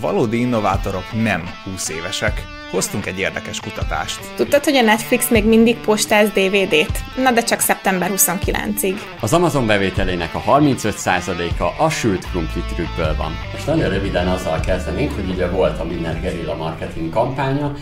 valódi 0.00 0.40
innovátorok 0.40 1.22
nem 1.22 1.42
20 1.64 1.88
évesek. 1.88 2.42
Hoztunk 2.70 3.06
egy 3.06 3.18
érdekes 3.18 3.60
kutatást. 3.60 4.20
Tudtad, 4.36 4.64
hogy 4.64 4.76
a 4.76 4.82
Netflix 4.82 5.28
még 5.30 5.44
mindig 5.44 5.76
postáz 5.76 6.28
DVD-t? 6.28 7.02
Na 7.16 7.30
de 7.30 7.42
csak 7.42 7.60
szeptember 7.60 8.10
29-ig. 8.16 8.94
Az 9.20 9.32
Amazon 9.32 9.66
bevételének 9.66 10.34
a 10.34 10.42
35%-a 10.46 11.82
a 11.82 11.90
sült 11.90 12.30
krumpli 12.30 12.62
trükkből 12.74 13.16
van. 13.16 13.32
Most 13.52 13.66
nagyon 13.66 13.88
röviden 13.88 14.28
azzal 14.28 14.60
kezdenénk, 14.60 15.12
hogy 15.12 15.28
ugye 15.30 15.48
volt 15.48 15.80
a 15.80 15.84
minden 15.84 16.20
gerilla 16.20 16.54
marketing 16.56 17.10
kampánya, 17.10 17.72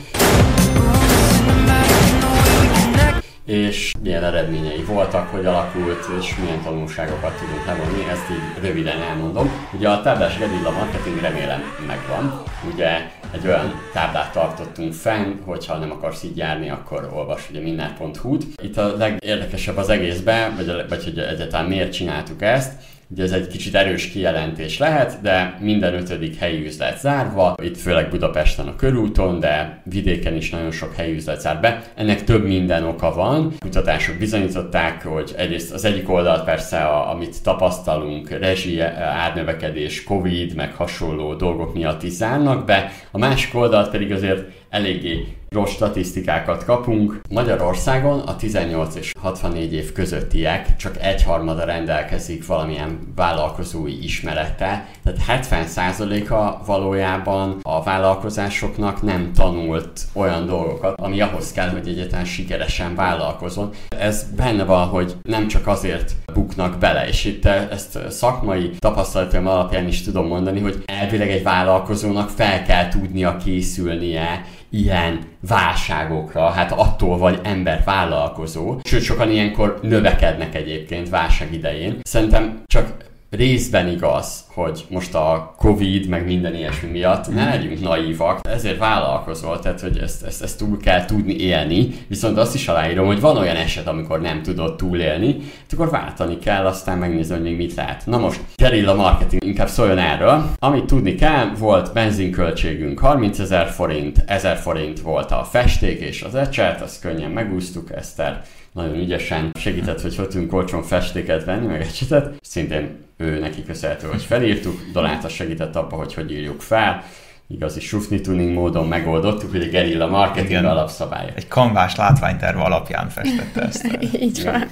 és 3.48 3.92
milyen 4.02 4.24
eredményei 4.24 4.82
voltak, 4.82 5.28
hogy 5.28 5.46
alakult, 5.46 6.06
és 6.20 6.36
milyen 6.36 6.62
tanulságokat 6.62 7.38
tudunk 7.38 7.66
levonni, 7.66 8.08
ezt 8.10 8.30
így 8.30 8.62
röviden 8.62 9.00
elmondom. 9.02 9.50
Ugye 9.72 9.88
a 9.88 10.02
táblás 10.02 10.38
gerilla 10.38 10.70
marketing 10.70 11.20
remélem 11.20 11.62
megvan. 11.86 12.42
Ugye 12.74 13.10
egy 13.30 13.46
olyan 13.46 13.80
táblát 13.92 14.32
tartottunk 14.32 14.92
fenn, 14.92 15.32
hogyha 15.44 15.78
nem 15.78 15.90
akarsz 15.90 16.22
így 16.22 16.36
járni, 16.36 16.70
akkor 16.70 17.10
olvas 17.14 17.50
ugye 17.50 17.60
minden.hu-t. 17.60 18.44
Itt 18.62 18.76
a 18.76 18.96
legérdekesebb 18.96 19.76
az 19.76 19.88
egészben, 19.88 20.56
vagy, 20.56 20.88
vagy 20.88 21.04
hogy 21.04 21.18
egyáltalán 21.18 21.66
miért 21.66 21.92
csináltuk 21.92 22.42
ezt, 22.42 22.72
Ugye 23.10 23.22
ez 23.22 23.32
egy 23.32 23.46
kicsit 23.46 23.74
erős 23.74 24.08
kijelentés 24.08 24.78
lehet, 24.78 25.20
de 25.22 25.58
minden 25.60 25.94
ötödik 25.94 26.38
helyi 26.38 26.66
üzlet 26.66 27.00
zárva, 27.00 27.54
itt 27.62 27.76
főleg 27.76 28.10
Budapesten 28.10 28.66
a 28.68 28.76
körúton, 28.76 29.40
de 29.40 29.82
vidéken 29.84 30.36
is 30.36 30.50
nagyon 30.50 30.70
sok 30.70 30.94
helyi 30.94 31.14
üzlet 31.14 31.40
zár 31.40 31.60
be. 31.60 31.82
Ennek 31.94 32.24
több 32.24 32.46
minden 32.46 32.84
oka 32.84 33.14
van. 33.14 33.52
Kutatások 33.58 34.16
bizonyították, 34.16 35.04
hogy 35.04 35.34
egyrészt 35.36 35.72
az 35.72 35.84
egyik 35.84 36.10
oldalt 36.10 36.44
persze, 36.44 36.78
a, 36.78 37.10
amit 37.10 37.42
tapasztalunk, 37.42 38.30
rezsi 38.30 38.80
árnövekedés, 39.00 40.04
Covid, 40.04 40.54
meg 40.54 40.74
hasonló 40.74 41.34
dolgok 41.34 41.74
miatt 41.74 42.02
is 42.02 42.12
zárnak 42.12 42.64
be, 42.64 42.92
a 43.10 43.18
másik 43.18 43.54
oldalt 43.54 43.90
pedig 43.90 44.12
azért 44.12 44.44
eléggé 44.70 45.37
rossz 45.50 45.70
statisztikákat 45.70 46.64
kapunk. 46.64 47.20
Magyarországon 47.30 48.20
a 48.20 48.36
18 48.36 48.94
és 48.94 49.12
64 49.20 49.72
év 49.72 49.92
közöttiek 49.92 50.76
csak 50.76 50.96
egyharmada 51.00 51.64
rendelkezik 51.64 52.46
valamilyen 52.46 52.98
vállalkozói 53.16 54.04
ismerettel, 54.04 54.86
tehát 55.04 55.46
70%-a 55.50 56.64
valójában 56.66 57.58
a 57.62 57.82
vállalkozásoknak 57.82 59.02
nem 59.02 59.32
tanult 59.34 60.00
olyan 60.12 60.46
dolgokat, 60.46 61.00
ami 61.00 61.20
ahhoz 61.20 61.52
kell, 61.52 61.68
hogy 61.68 61.88
egyetlen 61.88 62.24
sikeresen 62.24 62.94
vállalkozon. 62.94 63.70
Ez 63.98 64.26
benne 64.36 64.64
van, 64.64 64.86
hogy 64.86 65.16
nem 65.22 65.48
csak 65.48 65.66
azért 65.66 66.12
buknak 66.34 66.78
bele, 66.78 67.08
és 67.08 67.24
itt 67.24 67.44
ezt 67.44 67.98
szakmai 68.10 68.70
tapasztalatom 68.78 69.46
alapján 69.46 69.86
is 69.86 70.02
tudom 70.02 70.26
mondani, 70.26 70.60
hogy 70.60 70.82
elvileg 70.86 71.30
egy 71.30 71.42
vállalkozónak 71.42 72.28
fel 72.28 72.62
kell 72.62 72.88
tudnia 72.88 73.36
készülnie 73.36 74.44
ilyen 74.70 75.26
válságokra, 75.48 76.48
hát 76.48 76.72
attól 76.72 77.18
vagy 77.18 77.40
ember 77.42 77.82
vállalkozó, 77.84 78.80
sőt 78.82 79.02
sokan 79.02 79.30
ilyenkor 79.30 79.78
növekednek 79.82 80.54
egyébként 80.54 81.08
válság 81.08 81.52
idején. 81.52 81.98
Szerintem 82.02 82.62
csak 82.66 83.07
részben 83.30 83.88
igaz, 83.88 84.44
hogy 84.54 84.84
most 84.90 85.14
a 85.14 85.54
Covid, 85.56 86.08
meg 86.08 86.24
minden 86.24 86.54
ilyesmi 86.54 86.90
miatt 86.90 87.34
ne 87.34 87.44
legyünk 87.44 87.80
naívak, 87.80 88.40
ezért 88.48 88.78
vállalkozol, 88.78 89.58
tehát 89.58 89.80
hogy 89.80 89.98
ezt, 89.98 90.24
ezt, 90.24 90.42
ezt 90.42 90.58
túl 90.58 90.76
kell 90.76 91.04
tudni 91.04 91.36
élni, 91.36 91.88
viszont 92.06 92.38
azt 92.38 92.54
is 92.54 92.68
aláírom, 92.68 93.06
hogy 93.06 93.20
van 93.20 93.36
olyan 93.36 93.56
eset, 93.56 93.86
amikor 93.86 94.20
nem 94.20 94.42
tudod 94.42 94.76
túlélni, 94.76 95.32
hát 95.32 95.72
akkor 95.72 95.90
váltani 95.90 96.38
kell, 96.38 96.66
aztán 96.66 96.98
megnézni, 96.98 97.34
hogy 97.34 97.42
még 97.42 97.56
mit 97.56 97.74
lehet. 97.74 98.06
Na 98.06 98.18
most, 98.18 98.40
gerilla 98.56 98.94
marketing 98.94 99.44
inkább 99.44 99.68
szóljon 99.68 99.98
erről. 99.98 100.50
Amit 100.58 100.84
tudni 100.84 101.14
kell, 101.14 101.50
volt 101.58 101.92
benzinköltségünk 101.92 102.98
30 102.98 103.38
ezer 103.38 103.66
forint, 103.66 104.24
1000 104.26 104.56
forint 104.56 105.00
volt 105.00 105.30
a 105.30 105.44
festék 105.50 106.00
és 106.00 106.22
az 106.22 106.34
ecset, 106.34 106.80
azt 106.80 107.00
könnyen 107.00 107.30
megúsztuk, 107.30 107.92
Eszter 107.92 108.42
nagyon 108.78 108.94
ügyesen 108.94 109.50
segített, 109.58 110.00
hogy 110.00 110.16
hogy 110.16 110.28
tudunk 110.28 110.52
olcsón 110.52 110.82
festéket 110.82 111.44
venni, 111.44 111.66
meg 111.66 111.80
ecsetet. 111.80 112.34
Szintén 112.42 112.96
ő 113.16 113.38
neki 113.38 113.64
köszönhető, 113.64 114.06
hogy 114.06 114.22
felírtuk, 114.22 114.80
Donáta 114.92 115.28
segített 115.28 115.76
abba, 115.76 115.96
hogy 115.96 116.14
hogy 116.14 116.32
írjuk 116.32 116.60
fel, 116.60 117.04
igazi 117.48 117.80
sufni 117.80 118.20
tuning 118.20 118.54
módon 118.54 118.88
megoldottuk, 118.88 119.50
hogy 119.50 119.62
a 119.62 119.68
gerilla 119.68 120.06
marketing 120.06 120.50
Igen. 120.50 120.64
alapszabálya. 120.64 121.32
Egy 121.34 121.48
kanvás 121.48 121.96
látványterve 121.96 122.62
alapján 122.62 123.08
festette 123.08 123.62
ezt. 123.62 123.98
Így 124.20 124.44
van. 124.44 124.66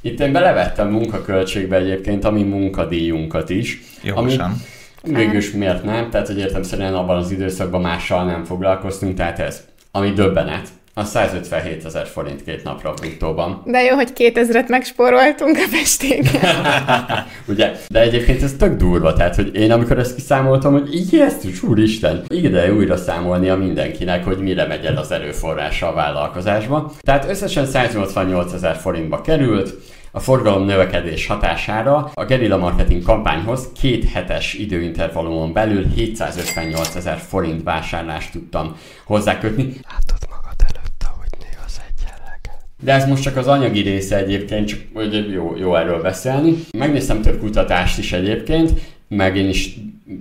Itt 0.00 0.20
én 0.20 0.32
belevettem 0.32 0.88
munkaköltségbe 0.88 1.76
egyébként 1.76 2.24
a 2.24 2.30
mi 2.30 2.42
munkadíjunkat 2.42 3.50
is. 3.50 3.80
Jogosan. 4.02 4.62
Ami 5.02 5.14
Végülis 5.14 5.52
miért 5.52 5.84
nem? 5.84 6.10
Tehát, 6.10 6.26
hogy 6.26 6.38
értem 6.38 6.62
szerint 6.62 6.94
abban 6.94 7.16
az 7.16 7.30
időszakban 7.30 7.80
mással 7.80 8.24
nem 8.24 8.44
foglalkoztunk, 8.44 9.14
tehát 9.16 9.38
ez. 9.38 9.64
Ami 9.90 10.10
döbbenet, 10.10 10.68
a 10.94 11.04
157 11.04 11.84
ezer 11.84 12.06
forint 12.06 12.44
két 12.44 12.64
napra 12.64 12.92
bruttóban. 12.92 13.62
De 13.64 13.82
jó, 13.82 13.94
hogy 13.94 14.12
2000-et 14.16 14.68
megspóroltunk 14.68 15.56
a 15.56 15.76
festéken. 15.76 16.64
Ugye? 17.52 17.72
De 17.88 18.00
egyébként 18.00 18.42
ez 18.42 18.54
tök 18.58 18.76
durva, 18.76 19.12
tehát, 19.12 19.34
hogy 19.34 19.54
én 19.54 19.72
amikor 19.72 19.98
ezt 19.98 20.14
kiszámoltam, 20.14 20.72
hogy 20.72 21.12
jézus, 21.12 21.62
úristen, 21.62 22.24
ide 22.28 22.72
újra 22.72 22.96
számolnia 22.96 23.56
mindenkinek, 23.56 24.24
hogy 24.24 24.38
mire 24.38 24.66
megy 24.66 24.84
el 24.84 24.96
az 24.96 25.10
erőforrása 25.10 25.88
a 25.88 25.94
vállalkozásba. 25.94 26.92
Tehát 27.00 27.28
összesen 27.28 27.66
188 27.66 28.52
ezer 28.52 28.76
forintba 28.76 29.20
került, 29.20 29.74
a 30.12 30.20
forgalom 30.20 30.64
növekedés 30.64 31.26
hatására 31.26 32.10
a 32.14 32.24
gerilla 32.24 32.56
marketing 32.56 33.02
kampányhoz 33.02 33.68
két 33.80 34.10
hetes 34.10 34.54
időintervallumon 34.54 35.52
belül 35.52 35.86
758 35.86 36.94
ezer 36.94 37.18
forint 37.18 37.62
vásárlást 37.62 38.32
tudtam 38.32 38.76
hozzákötni. 39.04 39.62
Látod 39.62 40.29
de 42.80 42.92
ez 42.92 43.06
most 43.06 43.22
csak 43.22 43.36
az 43.36 43.46
anyagi 43.46 43.80
része 43.80 44.16
egyébként, 44.16 44.68
csak 44.68 44.80
hogy 44.94 45.32
jó, 45.32 45.54
jó 45.56 45.74
erről 45.76 46.02
beszélni. 46.02 46.56
Megnéztem 46.78 47.22
több 47.22 47.38
kutatást 47.38 47.98
is 47.98 48.12
egyébként, 48.12 48.70
meg 49.16 49.36
én 49.36 49.48
is 49.48 49.74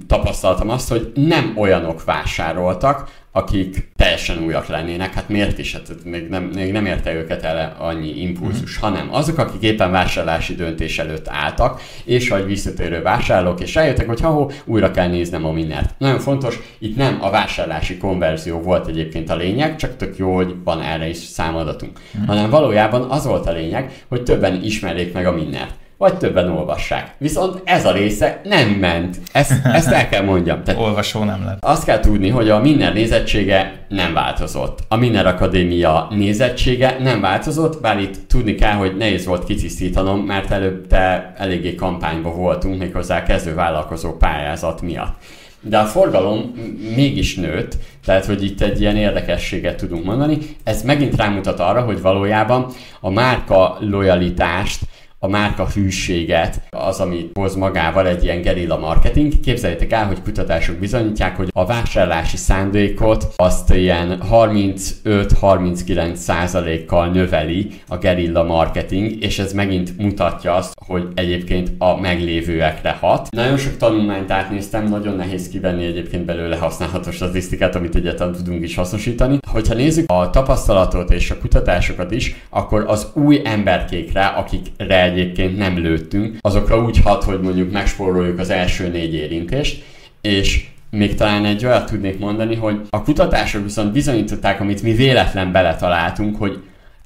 tapasztaltam 0.07 0.69
azt, 0.69 0.89
hogy 0.89 1.11
nem 1.15 1.53
olyanok 1.55 2.03
vásároltak, 2.03 3.09
akik 3.31 3.91
teljesen 3.95 4.43
újak 4.43 4.67
lennének, 4.67 5.13
hát 5.13 5.29
miért 5.29 5.57
is? 5.57 5.73
Hát 5.73 6.03
még 6.03 6.27
nem, 6.29 6.43
még 6.43 6.71
nem 6.71 6.85
érte 6.85 7.13
őket 7.13 7.43
el 7.43 7.75
annyi 7.79 8.21
impulzus, 8.21 8.77
mm. 8.77 8.81
hanem 8.81 9.07
azok, 9.11 9.37
akik 9.37 9.61
éppen 9.61 9.91
vásárlási 9.91 10.55
döntés 10.55 10.99
előtt 10.99 11.27
álltak, 11.27 11.81
és 12.03 12.29
vagy 12.29 12.45
visszatérő 12.45 13.01
vásárlók, 13.01 13.61
és 13.61 13.75
rájöttek, 13.75 14.07
hogy 14.07 14.21
ha 14.21 14.51
újra 14.65 14.91
kell 14.91 15.07
néznem 15.07 15.45
a 15.45 15.51
mindent. 15.51 15.95
Nagyon 15.97 16.19
fontos, 16.19 16.59
itt 16.79 16.95
nem 16.95 17.17
a 17.21 17.29
vásárlási 17.29 17.97
konverzió 17.97 18.59
volt 18.59 18.87
egyébként 18.87 19.29
a 19.29 19.35
lényeg, 19.35 19.75
csak 19.75 19.95
tök 19.95 20.17
jó, 20.17 20.35
hogy 20.35 20.55
van 20.63 20.81
erre 20.81 21.09
is 21.09 21.17
számadatunk, 21.17 21.99
mm. 22.19 22.25
hanem 22.25 22.49
valójában 22.49 23.01
az 23.01 23.25
volt 23.25 23.47
a 23.47 23.51
lényeg, 23.51 24.03
hogy 24.07 24.23
többen 24.23 24.63
ismerjék 24.63 25.13
meg 25.13 25.25
a 25.25 25.31
mindent 25.31 25.73
vagy 25.99 26.17
többen 26.17 26.49
olvassák. 26.49 27.15
Viszont 27.17 27.61
ez 27.63 27.85
a 27.85 27.91
része 27.91 28.41
nem 28.43 28.69
ment. 28.69 29.17
Ezt, 29.31 29.51
ezt 29.79 29.87
el 29.87 30.09
kell 30.09 30.23
mondjam. 30.23 30.63
Tehát 30.63 30.81
Olvasó 30.81 31.23
nem 31.23 31.43
lett. 31.45 31.57
Azt 31.63 31.85
kell 31.85 31.99
tudni, 31.99 32.29
hogy 32.29 32.49
a 32.49 32.59
Minner 32.59 32.93
nézettsége 32.93 33.85
nem 33.89 34.13
változott. 34.13 34.79
A 34.87 34.95
Minner 34.95 35.25
Akadémia 35.25 36.07
nézettsége 36.09 36.97
nem 36.99 37.21
változott, 37.21 37.81
bár 37.81 37.99
itt 37.99 38.15
tudni 38.27 38.55
kell, 38.55 38.73
hogy 38.73 38.97
nehéz 38.97 39.25
volt 39.25 39.43
kitisztítanom, 39.43 40.19
mert 40.19 40.51
előtte 40.51 41.33
eléggé 41.37 41.75
kampányba 41.75 42.31
voltunk, 42.31 42.79
méghozzá 42.79 43.23
kezdő 43.23 43.53
vállalkozó 43.53 44.17
pályázat 44.17 44.81
miatt. 44.81 45.17
De 45.61 45.77
a 45.77 45.85
forgalom 45.85 46.53
mégis 46.95 47.35
nőtt, 47.35 47.77
tehát 48.05 48.25
hogy 48.25 48.43
itt 48.43 48.61
egy 48.61 48.81
ilyen 48.81 48.95
érdekességet 48.95 49.77
tudunk 49.77 50.05
mondani. 50.05 50.37
Ez 50.63 50.81
megint 50.81 51.15
rámutat 51.15 51.59
arra, 51.59 51.81
hogy 51.81 52.01
valójában 52.01 52.65
a 52.99 53.09
márka 53.09 53.77
lojalitást 53.79 54.81
a 55.21 55.27
márka 55.27 55.67
hűséget, 55.73 56.61
az, 56.69 56.99
ami 56.99 57.29
hoz 57.33 57.55
magával 57.55 58.07
egy 58.07 58.23
ilyen 58.23 58.41
gerilla 58.41 58.77
marketing. 58.77 59.39
Képzeljétek 59.39 59.91
el, 59.91 60.05
hogy 60.05 60.21
kutatások 60.21 60.75
bizonyítják, 60.75 61.35
hogy 61.35 61.49
a 61.53 61.65
vásárlási 61.65 62.37
szándékot 62.37 63.33
azt 63.35 63.73
ilyen 63.73 64.23
35-39 64.31 66.13
százalékkal 66.13 67.07
növeli 67.07 67.67
a 67.87 67.97
gerilla 67.97 68.43
marketing, 68.43 69.23
és 69.23 69.39
ez 69.39 69.53
megint 69.53 69.97
mutatja 69.97 70.53
azt, 70.53 70.73
hogy 70.85 71.07
egyébként 71.15 71.71
a 71.77 71.99
meglévőekre 71.99 72.97
hat. 72.99 73.27
Nagyon 73.31 73.57
sok 73.57 73.77
tanulmányt 73.77 74.31
átnéztem, 74.31 74.87
nagyon 74.87 75.15
nehéz 75.15 75.49
kivenni 75.49 75.85
egyébként 75.85 76.25
belőle 76.25 76.55
használható 76.55 77.11
statisztikát, 77.11 77.75
amit 77.75 77.95
egyáltalán 77.95 78.33
tudunk 78.33 78.63
is 78.63 78.75
hasznosítani. 78.75 79.37
Hogyha 79.47 79.73
nézzük 79.73 80.11
a 80.11 80.29
tapasztalatot 80.29 81.11
és 81.11 81.31
a 81.31 81.37
kutatásokat 81.37 82.11
is, 82.11 82.35
akkor 82.49 82.83
az 82.87 83.07
új 83.13 83.41
emberkékre, 83.43 84.25
akikre 84.25 85.08
egyébként 85.09 85.57
nem 85.57 85.77
lőttünk, 85.77 86.37
azokra 86.41 86.83
úgy 86.83 87.01
hat, 87.03 87.23
hogy 87.23 87.39
mondjuk 87.41 87.71
megspóroljuk 87.71 88.39
az 88.39 88.49
első 88.49 88.87
négy 88.87 89.13
érintést, 89.13 89.83
és 90.21 90.67
még 90.89 91.15
talán 91.15 91.45
egy 91.45 91.65
olyat 91.65 91.89
tudnék 91.89 92.19
mondani, 92.19 92.55
hogy 92.55 92.81
a 92.89 93.03
kutatások 93.03 93.63
viszont 93.63 93.91
bizonyították, 93.91 94.61
amit 94.61 94.81
mi 94.83 94.93
véletlen 94.93 95.51
beletaláltunk, 95.51 96.37
hogy 96.37 96.59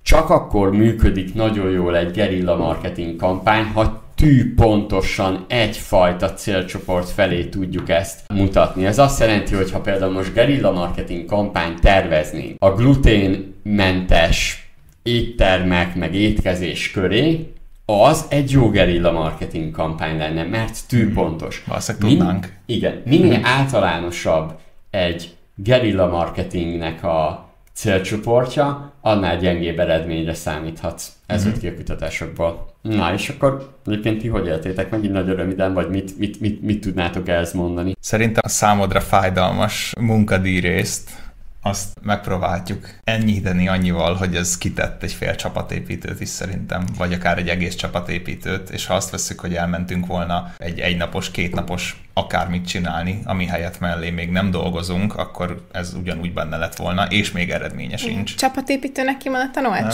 csak 0.03 0.29
akkor 0.29 0.71
működik 0.71 1.33
nagyon 1.33 1.69
jól 1.69 1.97
egy 1.97 2.11
gerilla 2.11 2.55
marketing 2.55 3.15
kampány, 3.15 3.63
ha 3.63 4.03
tű 4.15 4.53
pontosan 4.55 5.45
egyfajta 5.47 6.33
célcsoport 6.33 7.09
felé 7.09 7.43
tudjuk 7.45 7.89
ezt 7.89 8.19
mutatni. 8.33 8.85
Ez 8.85 8.99
azt 8.99 9.19
jelenti, 9.19 9.55
hogy 9.55 9.71
ha 9.71 9.79
például 9.79 10.11
most 10.11 10.33
gerilla 10.33 10.71
marketing 10.71 11.25
kampányt 11.25 11.81
terveznénk 11.81 12.55
a 12.59 12.71
gluténmentes 12.71 14.67
éttermek 15.03 15.95
meg 15.95 16.15
étkezés 16.15 16.91
köré, 16.91 17.53
az 17.85 18.25
egy 18.29 18.51
jó 18.51 18.69
gerilla 18.69 19.11
marketing 19.11 19.71
kampány 19.71 20.17
lenne, 20.17 20.43
mert 20.43 20.87
tűpontos. 20.87 21.63
Valószínűleg 21.67 22.09
tudnánk. 22.09 22.41
Min- 22.41 22.53
igen, 22.65 23.01
minél 23.05 23.39
általánosabb 23.43 24.59
egy 24.89 25.35
gerilla 25.55 26.07
marketingnek 26.07 27.03
a 27.03 27.47
célcsoportja, 27.73 28.93
annál 29.01 29.37
gyengébb 29.37 29.79
eredményre 29.79 30.33
számíthatsz. 30.33 31.07
Ez 31.25 31.45
jött 31.45 31.59
ki 31.59 31.67
a 31.67 31.75
kutatásokból. 31.75 32.71
Na, 32.81 33.13
és 33.13 33.29
akkor 33.29 33.75
egyébként 33.85 34.21
ti 34.21 34.27
hogy 34.27 34.47
éltétek 34.47 34.89
meg 34.89 35.03
így 35.03 35.11
nagyon 35.11 35.35
röviden, 35.35 35.73
vagy 35.73 35.89
mit, 35.89 36.17
mit, 36.17 36.39
mit, 36.39 36.61
mit 36.61 36.81
tudnátok 36.81 37.27
ehhez 37.27 37.53
mondani? 37.53 37.95
Szerintem 37.99 38.41
a 38.45 38.49
számodra 38.49 38.99
fájdalmas 38.99 39.93
munkadíj 39.99 40.59
részt 40.59 41.22
azt 41.65 41.99
megpróbáljuk 42.01 42.89
enyhíteni 43.03 43.67
annyival, 43.67 44.15
hogy 44.15 44.35
ez 44.35 44.57
kitett 44.57 45.03
egy 45.03 45.13
fél 45.13 45.35
csapatépítőt 45.35 46.21
is 46.21 46.29
szerintem, 46.29 46.85
vagy 46.97 47.13
akár 47.13 47.37
egy 47.37 47.49
egész 47.49 47.75
csapatépítőt, 47.75 48.69
és 48.69 48.85
ha 48.85 48.93
azt 48.93 49.09
veszük, 49.09 49.39
hogy 49.39 49.55
elmentünk 49.55 50.05
volna 50.05 50.53
egy 50.57 50.79
egynapos, 50.79 51.31
kétnapos 51.31 52.03
akármit 52.13 52.67
csinálni, 52.67 53.19
ami 53.25 53.45
helyett 53.45 53.79
mellé 53.79 54.09
még 54.09 54.29
nem 54.29 54.51
dolgozunk, 54.51 55.15
akkor 55.15 55.67
ez 55.71 55.93
ugyanúgy 55.99 56.33
benne 56.33 56.57
lett 56.57 56.75
volna, 56.75 57.05
és 57.09 57.31
még 57.31 57.49
eredménye 57.49 57.97
sincs. 57.97 58.35
Csapatépítőnek 58.35 59.17
kimondott 59.17 59.55
a 59.55 59.61
Noel 59.61 59.91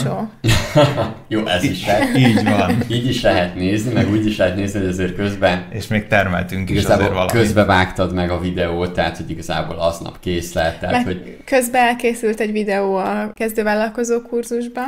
Jó, 1.27 1.45
ez 1.45 1.63
is 1.63 1.85
lehet. 1.85 2.17
Így 2.17 2.43
van. 2.43 2.83
Így 2.87 3.07
is 3.07 3.21
lehet 3.21 3.55
nézni, 3.55 3.93
meg 3.93 4.09
úgy 4.09 4.25
is 4.25 4.37
lehet 4.37 4.55
nézni, 4.55 4.79
hogy 4.79 4.89
azért 4.89 5.15
közben 5.15 5.65
És 5.71 5.87
még 5.87 6.07
termeltünk 6.07 6.69
is 6.69 6.83
azért 6.83 7.09
valamit. 7.09 7.31
közbe 7.31 7.65
vágtad 7.65 8.13
meg 8.13 8.29
a 8.29 8.39
videót, 8.39 8.93
tehát 8.93 9.17
hogy 9.17 9.29
igazából 9.29 9.75
aznap 9.75 10.19
kész 10.19 10.53
lett, 10.53 10.79
tehát 10.79 10.95
Meg 10.95 11.05
hogy 11.05 11.37
közben 11.45 11.87
elkészült 11.87 12.39
egy 12.39 12.51
videó 12.51 12.95
a 12.95 13.31
kezdővállalkozó 13.33 14.21
kurzusba. 14.21 14.81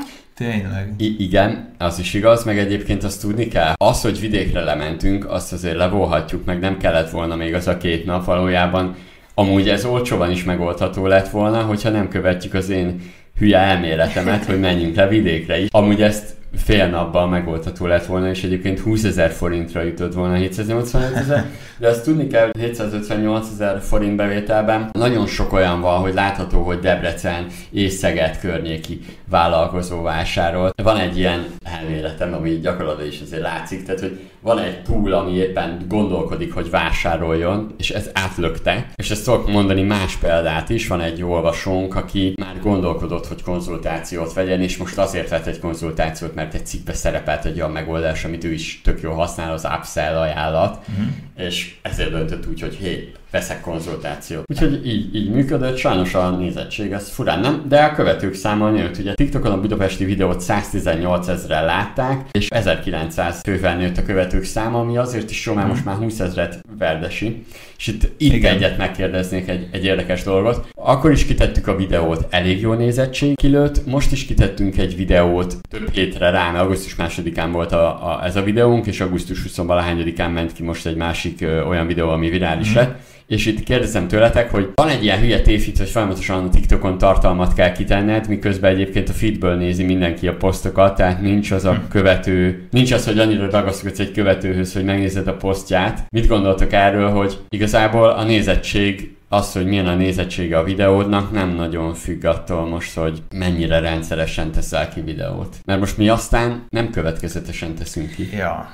Tényleg. 0.50 0.94
I- 0.98 1.16
igen, 1.20 1.76
az 1.78 2.00
is 2.00 2.14
igaz, 2.14 2.44
meg 2.44 2.58
egyébként 2.58 3.04
azt 3.04 3.22
tudni 3.22 3.48
kell. 3.48 3.74
Az, 3.76 4.02
hogy 4.02 4.20
vidékre 4.20 4.64
lementünk, 4.64 5.30
azt 5.30 5.54
azért 5.54 5.76
levolhatjuk, 5.76 6.46
meg 6.46 6.60
nem 6.60 6.78
kellett 6.78 7.10
volna 7.10 7.36
még 7.36 7.54
az 7.54 7.68
a 7.68 7.78
két 7.78 8.06
nap 8.06 8.26
valójában. 8.26 8.96
Amúgy 9.34 9.70
ez 9.70 9.86
olcsóban 9.86 10.32
is 10.32 10.44
megoldható 10.44 11.08
lett 11.08 11.30
volna, 11.30 11.62
hogyha 11.62 11.90
nem 11.90 12.08
követjük 12.08 12.54
az 12.54 12.70
én 12.70 13.02
hülye 13.38 13.58
elméletemet, 13.58 14.46
hogy 14.46 14.60
menjünk 14.60 14.96
le 14.96 15.08
vidékre 15.08 15.60
is. 15.60 15.68
Amúgy 15.72 16.02
ezt 16.02 16.30
fél 16.56 16.88
napban 16.88 17.30
megoldható 17.30 17.86
lett 17.86 18.06
volna, 18.06 18.30
és 18.30 18.44
egyébként 18.44 18.80
20 18.80 19.04
ezer 19.04 19.32
forintra 19.32 19.82
jutott 19.82 20.14
volna 20.14 20.36
785 20.36 21.16
ezer, 21.16 21.46
de 21.78 21.88
azt 21.88 22.04
tudni 22.04 22.28
kell, 22.28 22.50
hogy 22.52 22.62
758 22.62 23.48
ezer 23.54 23.82
forint 23.82 24.16
bevételben 24.16 24.90
nagyon 24.92 25.28
sok 25.28 25.54
olyan 25.54 25.82
van, 25.82 26.00
hogy 26.00 26.14
látható, 26.14 26.62
hogy 26.62 26.80
Debrecen 26.80 27.46
és 27.70 27.92
Szeged 27.92 28.40
környéki 28.40 29.02
vállalkozó 29.30 30.02
vásárol. 30.02 30.72
Van 30.84 30.98
egy 30.98 31.18
ilyen 31.18 31.46
elméletem, 31.64 32.34
ami 32.34 32.60
gyakorlatilag 32.60 33.12
is 33.12 33.22
azért 33.22 33.42
látszik, 33.42 33.86
tehát 33.86 34.02
hogy 34.02 34.20
van 34.42 34.60
egy 34.60 34.82
pool, 34.82 35.14
ami 35.14 35.32
éppen 35.32 35.86
gondolkodik, 35.88 36.54
hogy 36.54 36.70
vásároljon, 36.70 37.74
és 37.78 37.90
ez 37.90 38.10
átlökte. 38.14 38.86
És 38.96 39.12
ezt 39.12 39.26
tudok 39.26 39.52
mondani 39.52 39.82
más 39.82 40.16
példát 40.16 40.70
is, 40.70 40.88
van 40.88 41.02
egy 41.02 41.24
olvasónk, 41.24 41.96
aki 41.96 42.34
már 42.42 42.60
gondolkodott, 42.62 43.28
hogy 43.28 43.44
konzultációt 43.44 44.34
vegyen, 44.34 44.62
és 44.62 44.78
most 44.78 44.98
azért 44.98 45.30
vett 45.30 45.46
egy 45.46 45.60
konzultációt, 45.60 46.36
mert 46.42 46.54
egy 46.54 46.66
cikkbe 46.66 46.94
szerepelt 46.94 47.46
egy 47.46 47.56
olyan 47.58 47.72
megoldás, 47.72 48.24
amit 48.26 48.44
ő 48.44 48.52
is 48.54 48.82
tök 48.84 49.02
jól 49.02 49.16
használ, 49.16 49.54
az 49.54 49.68
upsell 49.78 50.18
ajánlat, 50.18 50.88
Mhm. 50.88 51.08
és 51.38 51.76
ezért 51.82 52.10
döntött 52.12 52.48
úgy, 52.48 52.62
hogy 52.62 52.76
hé, 52.76 53.12
veszek 53.32 53.62
konzultációt. 53.62 54.44
Úgyhogy 54.48 54.88
így, 54.88 55.16
így 55.16 55.30
működött, 55.30 55.78
sajnos 55.78 56.14
a 56.14 56.30
nézettség, 56.30 56.92
ez 56.92 57.10
furán 57.10 57.40
nem, 57.40 57.66
de 57.68 57.84
a 57.84 57.94
követők 57.94 58.34
száma 58.34 58.70
nőtt. 58.70 58.98
Ugye 58.98 59.14
TikTokon 59.14 59.52
a 59.52 59.60
budapesti 59.60 60.06
videót 60.06 60.42
118 60.42 61.28
ezeren 61.28 61.66
látták, 61.66 62.30
és 62.32 62.48
1900 62.50 63.42
fővel 63.44 63.78
nőtt 63.78 63.98
a 63.98 64.04
követők 64.04 64.44
száma, 64.44 64.80
ami 64.80 64.98
azért 64.98 65.30
is 65.30 65.46
jó, 65.46 65.54
mert 65.54 65.68
most 65.68 65.86
már 65.86 65.96
20 65.96 66.20
ezeret 66.20 66.60
verdesi. 66.78 67.46
És 67.78 67.88
itt, 67.88 68.04
itt 68.18 68.34
Igen. 68.34 68.56
egyet 68.56 68.78
megkérdeznék 68.78 69.48
egy, 69.48 69.68
egy 69.72 69.86
érdekes 69.86 70.24
dolgot. 70.24 70.68
Akkor 70.74 71.12
is 71.12 71.26
kitettük 71.26 71.68
a 71.68 71.76
videót, 71.76 72.28
elég 72.30 72.62
jó 72.62 72.74
nézettség 72.74 73.36
kilőtt, 73.36 73.86
most 73.86 74.12
is 74.12 74.26
kitettünk 74.26 74.78
egy 74.78 74.96
videót 74.96 75.58
több 75.70 75.90
hétre 75.92 76.30
rá, 76.30 76.52
mert 76.52 76.64
augusztus 76.64 76.96
másodikán 76.96 77.52
volt 77.52 77.72
a, 77.72 77.86
a, 77.86 78.26
ez 78.26 78.36
a 78.36 78.44
videónk, 78.44 78.86
és 78.86 79.02
augusztus 79.02 79.42
20 79.42 79.56
valahányadikán 79.56 80.32
ment 80.32 80.54
ki 80.54 80.64
most 80.64 80.86
egy 80.86 80.96
másik 80.96 81.42
ö, 81.42 81.62
olyan 81.62 81.88
videó, 81.88 82.10
ami 82.10 82.30
virális 82.30 82.74
lett. 82.74 83.00
És 83.32 83.46
itt 83.46 83.64
kérdezem 83.64 84.08
tőletek, 84.08 84.52
hogy 84.52 84.70
van 84.74 84.90
egy 84.90 85.04
ilyen 85.04 85.20
hülye 85.20 85.42
tévhit, 85.42 85.78
hogy 85.78 85.90
folyamatosan 85.90 86.46
a 86.46 86.50
TikTokon 86.50 86.98
tartalmat 86.98 87.54
kell 87.54 87.72
kitenned, 87.72 88.28
miközben 88.28 88.72
egyébként 88.72 89.10
a 89.10 89.14
feedből 89.14 89.56
nézi 89.56 89.84
mindenki 89.84 90.28
a 90.28 90.36
posztokat, 90.36 90.96
tehát 90.96 91.22
nincs 91.22 91.52
az 91.52 91.66
a 91.66 91.84
követő, 91.90 92.68
nincs 92.72 92.92
az, 92.92 93.06
hogy 93.06 93.20
annyira 93.20 93.50
ragaszkodsz 93.50 94.00
egy 94.00 94.12
követőhöz, 94.12 94.74
hogy 94.74 94.84
megnézed 94.84 95.28
a 95.28 95.34
posztját. 95.34 96.06
Mit 96.10 96.28
gondoltok 96.28 96.74
erről, 96.74 97.10
hogy 97.10 97.38
igazából 97.50 98.10
a 98.10 98.24
nézettség 98.24 99.16
az, 99.34 99.52
hogy 99.52 99.66
milyen 99.66 99.88
a 99.88 99.96
nézettsége 99.96 100.58
a 100.58 100.64
videódnak, 100.64 101.32
nem 101.32 101.50
nagyon 101.50 101.94
függ 101.94 102.24
attól 102.24 102.66
most, 102.66 102.98
hogy 102.98 103.22
mennyire 103.36 103.80
rendszeresen 103.80 104.52
teszel 104.52 104.90
ki 104.90 105.02
videót. 105.02 105.56
Mert 105.66 105.80
most 105.80 105.98
mi 105.98 106.10
aztán 106.10 106.66
nem 106.70 106.90
következetesen 106.90 107.76
teszünk 107.76 108.16
ki. 108.16 108.30
Ja. 108.32 108.74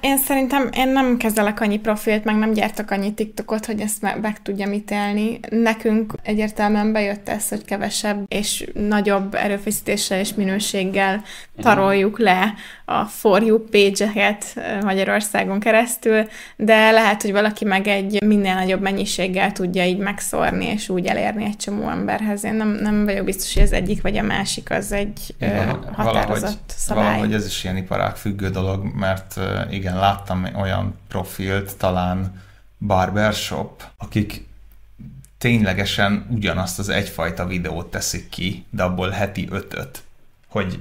Én 0.00 0.18
szerintem 0.18 0.68
én 0.76 0.88
nem 0.88 1.16
kezelek 1.16 1.60
annyi 1.60 1.78
profilt, 1.78 2.24
meg 2.24 2.36
nem 2.36 2.52
gyártok 2.52 2.90
annyi 2.90 3.14
TikTokot, 3.14 3.66
hogy 3.66 3.80
ezt 3.80 4.02
meg, 4.02 4.20
meg 4.20 4.42
tudjam 4.42 4.72
ítélni. 4.72 5.40
Nekünk 5.48 6.12
egyértelműen 6.22 6.92
bejött 6.92 7.28
ez, 7.28 7.48
hogy 7.48 7.64
kevesebb 7.64 8.24
és 8.28 8.70
nagyobb 8.74 9.34
erőfeszítéssel 9.34 10.18
és 10.18 10.34
minőséggel 10.34 11.22
taroljuk 11.60 12.18
le 12.18 12.54
a 12.84 13.04
For 13.04 13.42
You 13.42 13.58
page-eket 13.58 14.44
Magyarországon 14.82 15.60
keresztül, 15.60 16.28
de 16.56 16.90
lehet, 16.90 17.22
hogy 17.22 17.32
valaki 17.32 17.64
meg 17.64 17.86
egy 17.86 18.22
minél 18.24 18.54
nagyobb 18.54 18.80
mennyiséggel 18.80 19.52
tudja 19.52 19.84
így 19.84 19.97
megszórni, 19.98 20.66
és 20.66 20.88
úgy 20.88 21.06
elérni 21.06 21.44
egy 21.44 21.56
csomó 21.56 21.88
emberhez. 21.88 22.44
Én 22.44 22.54
nem, 22.54 22.68
nem 22.68 23.04
vagyok 23.04 23.24
biztos, 23.24 23.54
hogy 23.54 23.62
az 23.62 23.72
egyik 23.72 24.02
vagy 24.02 24.16
a 24.16 24.22
másik 24.22 24.70
az 24.70 24.92
egy 24.92 25.34
ö, 25.38 25.46
határozott 25.92 26.72
szabály. 26.76 27.04
valahogy 27.04 27.34
ez 27.34 27.46
is 27.46 27.64
ilyen 27.64 27.76
iparág 27.76 28.16
függő 28.16 28.50
dolog, 28.50 28.84
mert 28.94 29.40
igen, 29.70 29.98
láttam 29.98 30.48
olyan 30.56 30.98
profilt, 31.08 31.76
talán 31.76 32.42
barbershop, 32.78 33.84
akik 33.96 34.46
ténylegesen 35.38 36.26
ugyanazt 36.30 36.78
az 36.78 36.88
egyfajta 36.88 37.46
videót 37.46 37.90
teszik 37.90 38.28
ki, 38.28 38.64
de 38.70 38.82
abból 38.82 39.10
heti 39.10 39.46
ötöt, 39.50 40.02
hogy 40.46 40.78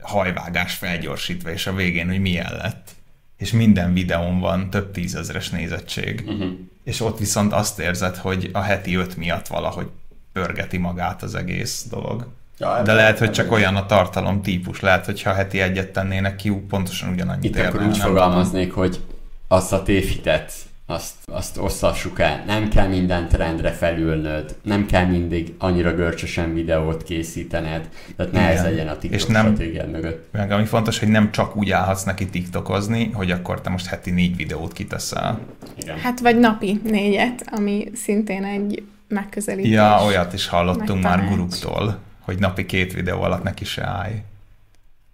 hajvágás 0.00 0.74
felgyorsítva, 0.74 1.50
és 1.50 1.66
a 1.66 1.74
végén, 1.74 2.08
hogy 2.08 2.20
milyen 2.20 2.52
lett. 2.56 2.90
És 3.36 3.52
minden 3.52 3.92
videón 3.92 4.40
van 4.40 4.70
több 4.70 4.90
tízezres 4.90 5.50
nézettség. 5.50 6.22
Uh-huh. 6.26 6.52
És 6.84 7.00
ott 7.00 7.18
viszont 7.18 7.52
azt 7.52 7.78
érzed, 7.78 8.16
hogy 8.16 8.50
a 8.52 8.60
heti 8.60 8.94
öt 8.94 9.16
miatt 9.16 9.46
valahogy 9.46 9.88
pörgeti 10.32 10.76
magát 10.76 11.22
az 11.22 11.34
egész 11.34 11.86
dolog. 11.90 12.26
Ja, 12.58 12.82
De 12.82 12.92
lehet, 12.92 13.18
hogy 13.18 13.32
csak 13.32 13.52
olyan 13.52 13.76
a 13.76 13.86
tartalom 13.86 14.42
típus. 14.42 14.80
Lehet, 14.80 15.04
hogy 15.04 15.22
ha 15.22 15.32
heti 15.32 15.60
egyet 15.60 15.92
tennének 15.92 16.36
ki, 16.36 16.50
pontosan 16.50 17.12
ugyanannyit 17.12 17.44
Itt 17.44 17.56
érne, 17.56 17.68
akkor 17.68 17.82
úgy 17.82 17.98
fogalmaznék, 17.98 18.72
hogy 18.72 19.00
azt 19.48 19.72
a 19.72 19.82
tévhitet, 19.82 20.52
azt, 20.86 21.12
azt 21.24 21.58
osszassuk 21.58 22.20
el. 22.20 22.42
Nem 22.46 22.68
kell 22.68 22.88
minden 22.88 23.28
trendre 23.28 23.70
felülnöd, 23.70 24.56
nem 24.62 24.86
kell 24.86 25.04
mindig 25.04 25.54
annyira 25.58 25.94
görcsösen 25.94 26.54
videót 26.54 27.02
készítened, 27.02 27.88
tehát 28.16 28.32
ne 28.32 28.40
ez 28.40 28.60
Igen. 28.60 28.64
legyen 28.70 28.88
a 28.88 28.98
TikTok 28.98 29.20
És 29.20 29.26
nem- 29.26 29.44
stratégiád 29.44 29.90
mögött. 29.90 30.28
Meg 30.32 30.50
ami 30.50 30.64
fontos, 30.64 30.98
hogy 30.98 31.08
nem 31.08 31.30
csak 31.32 31.56
úgy 31.56 31.70
állhatsz 31.70 32.02
neki 32.02 32.26
tiktokozni, 32.26 33.10
hogy 33.12 33.30
akkor 33.30 33.60
te 33.60 33.70
most 33.70 33.86
heti 33.86 34.10
négy 34.10 34.36
videót 34.36 34.72
kiteszel. 34.72 35.40
Igen. 35.82 35.98
Hát 35.98 36.20
vagy 36.20 36.38
napi 36.38 36.80
négyet, 36.84 37.44
ami 37.50 37.90
szintén 37.94 38.44
egy 38.44 38.82
megközelítés. 39.08 39.70
Ja, 39.72 40.00
olyat 40.04 40.32
is 40.32 40.46
hallottunk 40.46 41.02
már 41.02 41.28
guruktól, 41.28 41.98
hogy 42.20 42.38
napi 42.38 42.66
két 42.66 42.92
videó 42.92 43.22
alatt 43.22 43.42
neki 43.42 43.64
se 43.64 43.86
állj. 43.86 44.22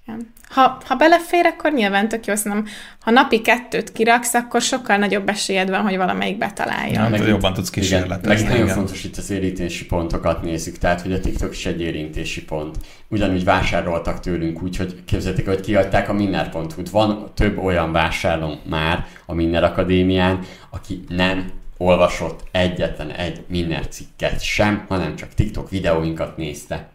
Igen. 0.06 0.32
Ha, 0.48 0.80
ha 0.86 0.94
belefér, 0.94 1.46
akkor 1.46 1.72
nyilván 1.72 2.08
tök 2.08 2.26
jó, 2.26 2.34
szerintem, 2.34 2.66
ha 3.00 3.10
napi 3.10 3.40
kettőt 3.40 3.92
kiraksz, 3.92 4.34
akkor 4.34 4.60
sokkal 4.60 4.96
nagyobb 4.96 5.28
esélyed 5.28 5.70
van, 5.70 5.80
hogy 5.80 5.96
valamelyik 5.96 6.38
betalálja. 6.38 7.02
Ja. 7.02 7.08
Meg 7.08 7.26
jobban 7.26 7.52
tudsz 7.52 7.70
igen, 7.70 7.82
kísérletezni, 7.82 8.28
Meg 8.28 8.42
nagyon 8.42 8.62
igen. 8.62 8.74
fontos 8.74 9.04
itt 9.04 9.16
az 9.16 9.30
érintési 9.30 9.86
pontokat 9.86 10.42
nézzük, 10.42 10.78
tehát 10.78 11.00
hogy 11.00 11.12
a 11.12 11.20
TikTok 11.20 11.52
is 11.52 11.66
egy 11.66 11.80
érintési 11.80 12.44
pont. 12.44 12.76
Ugyanúgy 13.08 13.44
vásároltak 13.44 14.20
tőlünk, 14.20 14.62
úgyhogy 14.62 15.04
képzeljétek, 15.04 15.46
hogy 15.46 15.60
kiadták 15.60 16.08
a 16.08 16.12
minner.hu-t. 16.12 16.90
Van 16.90 17.30
több 17.34 17.58
olyan 17.58 17.92
vásárlónk 17.92 18.68
már 18.68 19.06
a 19.26 19.34
Minner 19.34 19.64
Akadémián, 19.64 20.38
aki 20.70 21.04
nem 21.08 21.50
olvasott 21.76 22.40
egyetlen 22.50 23.10
egy 23.10 23.44
Minner 23.48 23.88
cikket 23.88 24.42
sem, 24.42 24.84
hanem 24.88 25.16
csak 25.16 25.34
TikTok 25.34 25.70
videóinkat 25.70 26.36
nézte. 26.36 26.88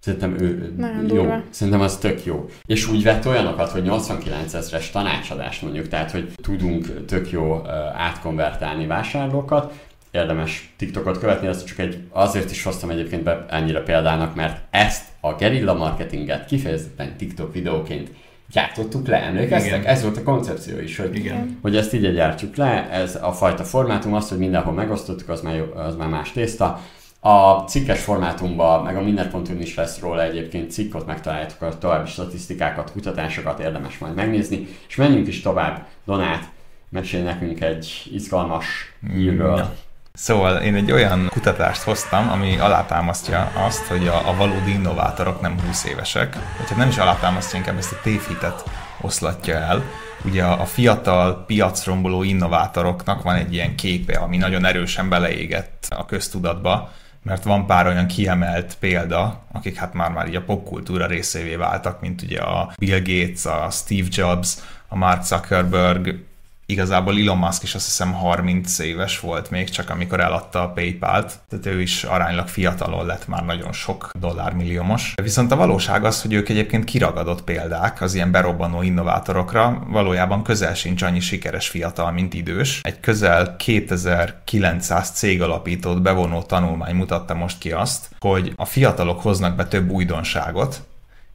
Szerintem 0.00 0.40
ő 0.40 0.74
Nagyon 0.76 1.02
jó. 1.02 1.06
durva. 1.06 1.42
Szerintem 1.50 1.82
az 1.82 1.96
tök 1.96 2.24
jó. 2.24 2.48
És 2.66 2.88
úgy 2.88 3.02
vett 3.02 3.26
olyanokat, 3.26 3.70
hogy 3.70 3.82
89 3.82 4.54
ezres 4.54 4.90
tanácsadást 4.90 5.62
mondjuk, 5.62 5.88
tehát 5.88 6.10
hogy 6.10 6.32
tudunk 6.42 7.04
tök 7.04 7.30
jó 7.30 7.62
átkonvertálni 7.94 8.86
vásárlókat, 8.86 9.72
érdemes 10.10 10.74
TikTokot 10.76 11.18
követni, 11.18 11.46
ezt 11.46 11.66
csak 11.66 11.78
egy, 11.78 11.98
azért 12.10 12.50
is 12.50 12.62
hoztam 12.62 12.90
egyébként 12.90 13.22
be 13.22 13.46
ennyire 13.48 13.82
példának, 13.82 14.34
mert 14.34 14.60
ezt 14.70 15.04
a 15.20 15.34
gerilla 15.34 15.74
marketinget 15.74 16.44
kifejezetten 16.44 17.16
TikTok 17.16 17.52
videóként 17.52 18.10
gyártottuk 18.52 19.06
le, 19.06 19.22
emlékeztek? 19.22 19.80
Igen. 19.80 19.84
Ez 19.84 20.02
volt 20.02 20.16
a 20.16 20.22
koncepció 20.22 20.78
is, 20.78 20.96
hogy, 20.96 21.16
Igen. 21.16 21.58
hogy 21.62 21.76
ezt 21.76 21.94
így 21.94 22.14
gyártjuk 22.14 22.56
le, 22.56 22.90
ez 22.90 23.18
a 23.22 23.32
fajta 23.32 23.64
formátum, 23.64 24.14
az, 24.14 24.28
hogy 24.28 24.38
mindenhol 24.38 24.72
megosztottuk, 24.72 25.28
az 25.28 25.40
már, 25.40 25.56
jó, 25.56 25.64
az 25.74 25.96
már 25.96 26.08
más 26.08 26.32
tészta. 26.32 26.80
A 27.20 27.58
cikkes 27.58 28.00
formátumban, 28.00 28.84
meg 28.84 28.96
a 28.96 29.02
minden.hu 29.02 29.60
is 29.60 29.74
lesz 29.74 29.98
róla 30.00 30.22
egyébként 30.22 30.70
cikk, 30.70 30.94
ott 30.94 31.06
megtaláljátok 31.06 31.62
a 31.62 31.78
további 31.78 32.08
statisztikákat, 32.10 32.92
kutatásokat, 32.92 33.58
érdemes 33.58 33.98
majd 33.98 34.14
megnézni, 34.14 34.66
és 34.88 34.96
menjünk 34.96 35.26
is 35.26 35.40
tovább. 35.40 35.86
Donát, 36.04 36.48
mesélj 36.88 37.22
nekünk 37.22 37.60
egy 37.60 38.10
izgalmas 38.12 38.66
hírről. 39.12 39.74
Szóval 40.12 40.56
én 40.56 40.74
egy 40.74 40.92
olyan 40.92 41.28
kutatást 41.30 41.82
hoztam, 41.82 42.30
ami 42.30 42.58
alátámasztja 42.58 43.52
azt, 43.66 43.86
hogy 43.86 44.06
a, 44.06 44.28
a 44.28 44.34
valódi 44.34 44.70
innovátorok 44.70 45.40
nem 45.40 45.60
20 45.66 45.84
évesek, 45.84 46.34
vagy 46.34 46.68
hát 46.68 46.78
nem 46.78 46.88
is 46.88 46.98
alátámasztja, 46.98 47.58
inkább 47.58 47.76
ezt 47.76 47.92
a 47.92 48.00
tévhitet 48.02 48.64
oszlatja 49.00 49.54
el. 49.54 49.82
Ugye 50.24 50.44
a, 50.44 50.60
a 50.60 50.64
fiatal, 50.64 51.44
piacromboló 51.46 52.22
innovátoroknak 52.22 53.22
van 53.22 53.34
egy 53.34 53.52
ilyen 53.52 53.76
képe, 53.76 54.18
ami 54.18 54.36
nagyon 54.36 54.64
erősen 54.64 55.08
beleégett 55.08 55.86
a 55.96 56.06
köztudatba, 56.06 56.92
mert 57.28 57.44
van 57.44 57.66
pár 57.66 57.86
olyan 57.86 58.06
kiemelt 58.06 58.76
példa, 58.80 59.42
akik 59.52 59.76
hát 59.76 59.94
már 59.94 60.10
már 60.10 60.28
így 60.28 60.34
a 60.34 60.42
popkultúra 60.42 61.06
részévé 61.06 61.54
váltak, 61.54 62.00
mint 62.00 62.22
ugye 62.22 62.40
a 62.40 62.72
Bill 62.78 62.98
Gates, 62.98 63.44
a 63.44 63.70
Steve 63.70 64.08
Jobs, 64.10 64.56
a 64.88 64.96
Mark 64.96 65.22
Zuckerberg, 65.22 66.27
igazából 66.70 67.18
Elon 67.18 67.38
Musk 67.38 67.62
is 67.62 67.74
azt 67.74 67.84
hiszem 67.84 68.12
30 68.12 68.78
éves 68.78 69.20
volt 69.20 69.50
még, 69.50 69.68
csak 69.68 69.90
amikor 69.90 70.20
eladta 70.20 70.62
a 70.62 70.68
PayPal-t, 70.68 71.38
tehát 71.48 71.66
ő 71.66 71.80
is 71.80 72.04
aránylag 72.04 72.48
fiatalon 72.48 73.06
lett 73.06 73.26
már 73.26 73.44
nagyon 73.44 73.72
sok 73.72 74.10
dollármilliómos. 74.18 75.14
Viszont 75.22 75.52
a 75.52 75.56
valóság 75.56 76.04
az, 76.04 76.22
hogy 76.22 76.32
ők 76.32 76.48
egyébként 76.48 76.84
kiragadott 76.84 77.42
példák 77.42 78.00
az 78.00 78.14
ilyen 78.14 78.30
berobbanó 78.30 78.82
innovátorokra, 78.82 79.82
valójában 79.88 80.42
közel 80.42 80.74
sincs 80.74 81.02
annyi 81.02 81.20
sikeres 81.20 81.68
fiatal, 81.68 82.12
mint 82.12 82.34
idős. 82.34 82.80
Egy 82.82 83.00
közel 83.00 83.56
2900 83.56 85.10
cég 85.10 85.42
alapítót 85.42 86.02
bevonó 86.02 86.42
tanulmány 86.42 86.94
mutatta 86.94 87.34
most 87.34 87.58
ki 87.58 87.70
azt, 87.70 88.08
hogy 88.18 88.52
a 88.56 88.64
fiatalok 88.64 89.20
hoznak 89.20 89.56
be 89.56 89.66
több 89.66 89.90
újdonságot, 89.90 90.82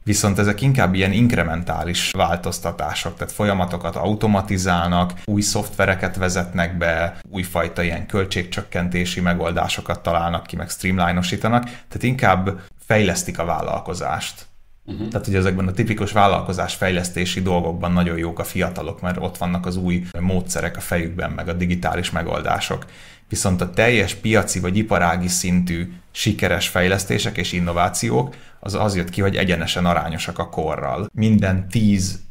Viszont 0.04 0.38
ezek 0.38 0.60
inkább 0.60 0.94
ilyen 0.94 1.12
inkrementális 1.12 2.10
változtatások, 2.10 3.16
tehát 3.16 3.32
folyamatokat 3.32 3.96
automatizálnak, 3.96 5.12
új 5.24 5.40
szoftvereket 5.40 6.16
vezetnek 6.16 6.78
be, 6.78 7.18
újfajta 7.30 7.82
ilyen 7.82 8.06
költségcsökkentési 8.06 9.20
megoldásokat 9.20 10.02
találnak 10.02 10.46
ki, 10.46 10.56
meg 10.56 10.68
streamlinosítanak, 10.68 11.64
tehát 11.64 12.02
inkább 12.02 12.60
fejlesztik 12.86 13.38
a 13.38 13.44
vállalkozást. 13.44 14.46
Uh-huh. 14.86 15.08
Tehát, 15.08 15.26
hogy 15.26 15.34
ezekben 15.34 15.68
a 15.68 15.72
tipikus 15.72 16.12
vállalkozás 16.12 16.74
fejlesztési 16.74 17.42
dolgokban 17.42 17.92
nagyon 17.92 18.18
jók 18.18 18.38
a 18.38 18.44
fiatalok, 18.44 19.00
mert 19.00 19.16
ott 19.20 19.38
vannak 19.38 19.66
az 19.66 19.76
új 19.76 20.04
módszerek 20.20 20.76
a 20.76 20.80
fejükben, 20.80 21.30
meg 21.30 21.48
a 21.48 21.52
digitális 21.52 22.10
megoldások. 22.10 22.84
Viszont 23.28 23.60
a 23.60 23.70
teljes 23.70 24.14
piaci 24.14 24.60
vagy 24.60 24.76
iparági 24.76 25.28
szintű 25.28 25.92
sikeres 26.10 26.68
fejlesztések 26.68 27.36
és 27.36 27.52
innovációk, 27.52 28.36
az 28.60 28.74
az 28.74 28.96
jött 28.96 29.10
ki, 29.10 29.20
hogy 29.20 29.36
egyenesen 29.36 29.86
arányosak 29.86 30.38
a 30.38 30.48
korral. 30.48 31.08
Minden 31.12 31.68
10 31.68 32.22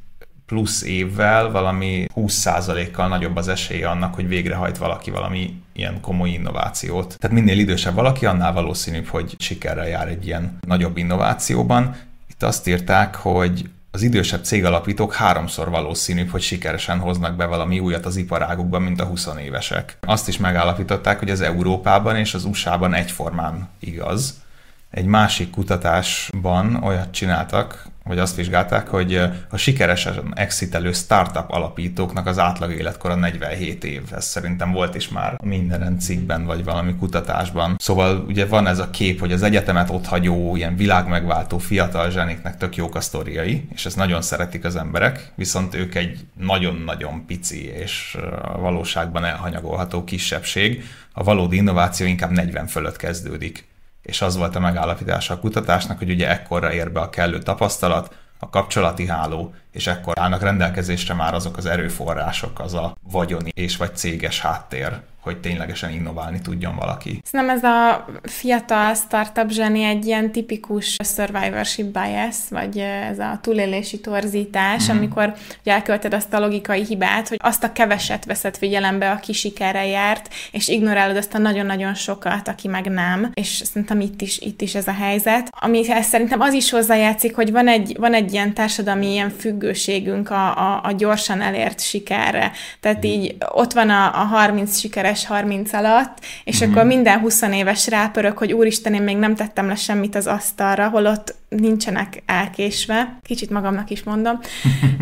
plusz 0.46 0.82
évvel 0.84 1.52
valami 1.52 2.06
20%-kal 2.16 3.08
nagyobb 3.08 3.36
az 3.36 3.48
esélye 3.48 3.90
annak, 3.90 4.16
hogy 4.16 4.28
végrehajt 4.28 4.78
valaki 4.78 5.12
valami 5.12 5.62
ilyen 5.74 6.02
komoly 6.02 6.30
innovációt. 6.30 7.18
Tehát 7.20 7.38
minél 7.38 7.60
idősebb 7.60 7.96
valaki, 7.96 8.26
annál 8.26 8.54
valószínűbb, 8.54 9.06
hogy 9.08 9.36
sikerrel 9.40 9.88
jár 9.88 10.08
egy 10.08 10.26
ilyen 10.26 10.58
nagyobb 10.68 10.98
innovációban. 10.98 11.96
Itt 12.30 12.44
azt 12.44 12.68
írták, 12.68 13.16
hogy 13.16 13.70
az 13.96 14.02
idősebb 14.02 14.44
cégalapítók 14.44 15.14
háromszor 15.14 15.70
valószínűbb, 15.70 16.30
hogy 16.30 16.42
sikeresen 16.42 17.00
hoznak 17.00 17.36
be 17.36 17.46
valami 17.46 17.80
újat 17.80 18.06
az 18.06 18.16
iparágukban, 18.16 18.82
mint 18.82 19.02
a 19.02 19.06
20 19.06 19.28
évesek. 19.40 19.98
Azt 20.02 20.28
is 20.28 20.38
megállapították, 20.38 21.20
hogy 21.20 21.30
az 21.30 21.42
Európában 21.42 22.16
és 22.16 22.34
az 22.34 22.46
USA-ban 22.46 22.94
egyformán 22.94 23.70
igaz. 23.80 24.42
Egy 24.90 25.06
másik 25.06 25.50
kutatásban 25.50 26.84
olyat 26.84 27.12
csináltak, 27.12 27.86
vagy 28.04 28.20
azt 28.20 28.36
vizsgálták, 28.36 28.88
hogy 28.88 29.16
a 29.50 29.58
sikeresen 29.58 30.34
exitelő 30.36 30.92
startup 30.92 31.52
alapítóknak 31.52 32.28
az 32.28 32.40
átlag 32.40 32.72
életkora 32.72 33.16
47 33.16 33.84
év. 33.84 34.02
Ez 34.16 34.26
szerintem 34.26 34.72
volt 34.72 34.96
is 34.96 35.10
már 35.10 35.40
minden 35.44 36.00
cikkben, 36.00 36.46
vagy 36.46 36.64
valami 36.64 36.96
kutatásban. 36.96 37.76
Szóval 37.80 38.26
ugye 38.28 38.46
van 38.46 38.68
ez 38.68 38.80
a 38.80 38.90
kép, 38.90 39.20
hogy 39.20 39.32
az 39.32 39.44
egyetemet 39.44 39.90
ott 39.90 40.06
hagyó, 40.06 40.56
ilyen 40.56 40.76
világmegváltó 40.76 41.58
fiatal 41.58 42.10
zseniknek 42.12 42.58
tök 42.58 42.76
jók 42.76 42.96
a 42.96 43.02
sztoriai, 43.02 43.68
és 43.74 43.86
ezt 43.86 43.96
nagyon 43.96 44.22
szeretik 44.22 44.66
az 44.66 44.76
emberek, 44.76 45.32
viszont 45.36 45.76
ők 45.76 45.96
egy 45.96 46.20
nagyon-nagyon 46.40 47.26
pici 47.26 47.66
és 47.66 48.18
a 48.42 48.60
valóságban 48.60 49.26
elhanyagolható 49.26 50.04
kisebbség. 50.04 50.84
A 51.14 51.24
valódi 51.24 51.56
innováció 51.56 52.08
inkább 52.08 52.32
40 52.32 52.68
fölött 52.68 52.96
kezdődik 52.96 53.72
és 54.04 54.22
az 54.22 54.38
volt 54.38 54.56
a 54.56 54.60
megállapítása 54.60 55.34
a 55.34 55.40
kutatásnak, 55.40 55.98
hogy 55.98 56.10
ugye 56.10 56.30
ekkorra 56.30 56.74
ér 56.74 56.92
be 56.92 57.00
a 57.00 57.10
kellő 57.10 57.38
tapasztalat, 57.38 58.16
a 58.40 58.50
kapcsolati 58.50 59.08
háló, 59.08 59.54
és 59.74 59.88
ekkor 59.88 60.20
állnak 60.20 60.42
rendelkezésre 60.42 61.14
már 61.14 61.34
azok 61.34 61.58
az 61.58 61.66
erőforrások, 61.66 62.60
az 62.60 62.74
a 62.74 62.98
vagyoni 63.12 63.52
és 63.56 63.78
vagy 63.78 63.96
céges 63.96 64.40
háttér, 64.40 65.02
hogy 65.24 65.40
ténylegesen 65.40 65.92
innoválni 65.92 66.42
tudjon 66.42 66.76
valaki. 66.76 67.22
Szerintem 67.24 67.58
ez 67.58 67.64
a 67.64 68.06
fiatal 68.24 68.94
startup 68.94 69.50
zseni 69.50 69.84
egy 69.84 70.06
ilyen 70.06 70.32
tipikus 70.32 70.96
survivorship 71.04 71.86
bias, 71.86 72.36
vagy 72.50 72.78
ez 72.78 73.20
a 73.20 73.40
túlélési 73.42 74.00
torzítás, 74.00 74.84
mm-hmm. 74.84 74.98
amikor 74.98 75.34
ugye 75.62 75.74
elköveted 75.74 76.14
azt 76.14 76.34
a 76.34 76.40
logikai 76.40 76.86
hibát, 76.86 77.28
hogy 77.28 77.40
azt 77.42 77.64
a 77.64 77.72
keveset 77.72 78.26
veszed 78.26 78.58
figyelembe, 78.58 79.12
aki 79.12 79.34
sikerrel 79.34 79.86
járt, 79.86 80.34
és 80.52 80.68
ignorálod 80.68 81.18
azt 81.18 81.34
a 81.34 81.38
nagyon-nagyon 81.38 81.94
sokat, 81.94 82.48
aki 82.48 82.68
meg 82.68 82.86
nem. 82.86 83.32
És 83.34 83.62
szerintem 83.66 84.00
itt 84.00 84.22
is, 84.22 84.40
itt 84.40 84.62
is 84.62 84.76
ez 84.76 84.88
a 84.88 84.94
helyzet. 84.94 85.50
Ami 85.60 85.84
szerintem 86.02 86.42
az 86.42 86.54
is 86.54 86.70
hozzájátszik, 86.70 87.36
hogy 87.36 87.52
van 87.52 87.68
egy, 87.68 87.96
van 88.00 88.14
egy 88.14 88.34
ilyen 88.34 88.54
társadalmi 88.54 89.12
ilyen 89.12 89.30
függőségünk 89.64 90.30
a, 90.30 90.58
a, 90.58 90.82
a 90.84 90.92
gyorsan 90.92 91.42
elért 91.42 91.82
sikerre. 91.82 92.52
Tehát 92.80 93.06
így 93.06 93.36
ott 93.52 93.74
van 93.74 93.90
a, 93.90 94.06
a 94.06 94.26
30 94.26 94.80
sikeres 94.80 95.24
éves 95.24 95.26
30 95.26 95.74
alatt, 95.74 96.18
és 96.44 96.62
mm-hmm. 96.62 96.72
akkor 96.72 96.86
minden 96.86 97.20
20 97.20 97.42
éves 97.42 97.88
rápörök, 97.88 98.38
hogy 98.38 98.54
úristen, 98.54 98.94
én 98.94 99.02
még 99.02 99.18
nem 99.18 99.36
tettem 99.36 99.68
le 99.68 99.76
semmit 99.76 100.16
az 100.16 100.28
asztalra, 100.28 100.90
holott 100.90 101.36
nincsenek 101.50 102.24
elkésve. 102.26 103.18
Kicsit 103.22 103.50
magamnak 103.50 103.90
is 103.90 104.04
mondom. 104.04 104.40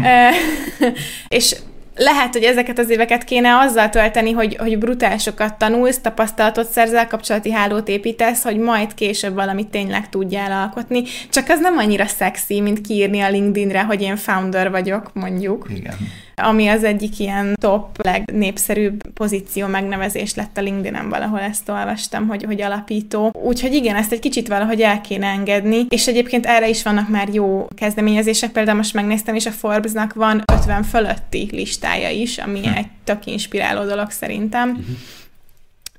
és 1.27 1.55
lehet, 1.95 2.33
hogy 2.33 2.43
ezeket 2.43 2.79
az 2.79 2.89
éveket 2.89 3.23
kéne 3.23 3.57
azzal 3.57 3.89
tölteni, 3.89 4.31
hogy, 4.31 4.55
hogy 4.55 4.77
brutálisokat 4.77 5.57
tanulsz, 5.57 5.99
tapasztalatot 5.99 6.71
szerzel, 6.71 7.07
kapcsolati 7.07 7.51
hálót 7.51 7.87
építesz, 7.87 8.43
hogy 8.43 8.57
majd 8.57 8.93
később 8.93 9.33
valamit 9.33 9.67
tényleg 9.67 10.09
tudjál 10.09 10.51
alkotni. 10.51 11.03
Csak 11.29 11.49
az 11.49 11.59
nem 11.59 11.77
annyira 11.77 12.05
szexi, 12.05 12.61
mint 12.61 12.81
kiírni 12.81 13.19
a 13.19 13.29
LinkedInre, 13.29 13.83
hogy 13.83 14.01
én 14.01 14.15
founder 14.15 14.71
vagyok, 14.71 15.13
mondjuk. 15.13 15.67
Igen 15.75 15.95
ami 16.41 16.67
az 16.67 16.83
egyik 16.83 17.19
ilyen 17.19 17.55
top, 17.61 18.03
legnépszerűbb 18.03 19.07
pozíció 19.13 19.67
megnevezés 19.67 20.35
lett 20.35 20.57
a 20.57 20.61
LinkedIn-en 20.61 21.09
valahol 21.09 21.39
ezt 21.39 21.69
olvastam, 21.69 22.27
hogy, 22.27 22.43
hogy 22.43 22.61
alapító. 22.61 23.31
Úgyhogy 23.33 23.73
igen, 23.73 23.95
ezt 23.95 24.11
egy 24.11 24.19
kicsit 24.19 24.47
valahogy 24.47 24.81
el 24.81 25.01
kéne 25.01 25.27
engedni, 25.27 25.85
és 25.89 26.07
egyébként 26.07 26.45
erre 26.45 26.69
is 26.69 26.83
vannak 26.83 27.09
már 27.09 27.29
jó 27.33 27.67
kezdeményezések, 27.75 28.51
például 28.51 28.77
most 28.77 28.93
megnéztem, 28.93 29.35
és 29.35 29.45
a 29.45 29.51
Forbesnak 29.51 30.13
van 30.13 30.43
50 30.53 30.83
fölötti 30.83 31.49
listája 31.51 32.09
is, 32.09 32.37
ami 32.37 32.67
hm. 32.67 32.73
egy 32.73 32.87
tök 33.03 33.25
inspiráló 33.25 33.83
dolog 33.85 34.11
szerintem. 34.11 34.69
Uh-huh. 34.69 34.95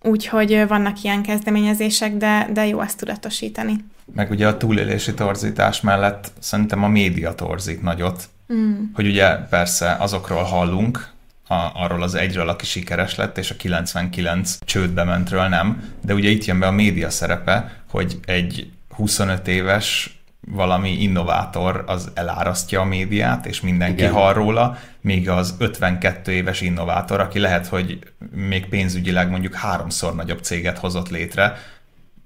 Úgyhogy 0.04 0.64
vannak 0.68 1.02
ilyen 1.02 1.22
kezdeményezések, 1.22 2.16
de, 2.16 2.48
de 2.52 2.66
jó 2.66 2.80
ezt 2.80 2.98
tudatosítani. 2.98 3.76
Meg 4.14 4.30
ugye 4.30 4.46
a 4.46 4.56
túlélési 4.56 5.14
torzítás 5.14 5.80
mellett 5.80 6.32
szerintem 6.38 6.84
a 6.84 6.88
média 6.88 7.34
torzít 7.34 7.82
nagyot. 7.82 8.28
Mm. 8.52 8.82
Hogy 8.94 9.06
ugye 9.06 9.28
persze 9.28 9.96
azokról 9.98 10.42
hallunk, 10.42 11.10
a, 11.48 11.70
arról 11.74 12.02
az 12.02 12.14
egyről, 12.14 12.48
aki 12.48 12.66
sikeres 12.66 13.14
lett, 13.14 13.38
és 13.38 13.50
a 13.50 13.56
99 13.56 14.58
csődbe 14.64 15.04
mentről 15.04 15.48
nem, 15.48 15.82
de 16.00 16.14
ugye 16.14 16.28
itt 16.28 16.44
jön 16.44 16.58
be 16.58 16.66
a 16.66 16.70
média 16.70 17.10
szerepe, 17.10 17.82
hogy 17.90 18.18
egy 18.24 18.70
25 18.94 19.48
éves 19.48 20.16
valami 20.50 20.90
innovátor 20.90 21.84
az 21.86 22.10
elárasztja 22.14 22.80
a 22.80 22.84
médiát, 22.84 23.46
és 23.46 23.60
mindenki 23.60 24.02
Igen. 24.02 24.12
hall 24.12 24.32
róla, 24.32 24.78
míg 25.00 25.28
az 25.28 25.54
52 25.58 26.32
éves 26.32 26.60
innovátor, 26.60 27.20
aki 27.20 27.38
lehet, 27.38 27.66
hogy 27.66 27.98
még 28.34 28.66
pénzügyileg 28.66 29.30
mondjuk 29.30 29.54
háromszor 29.54 30.14
nagyobb 30.14 30.42
céget 30.42 30.78
hozott 30.78 31.08
létre, 31.08 31.56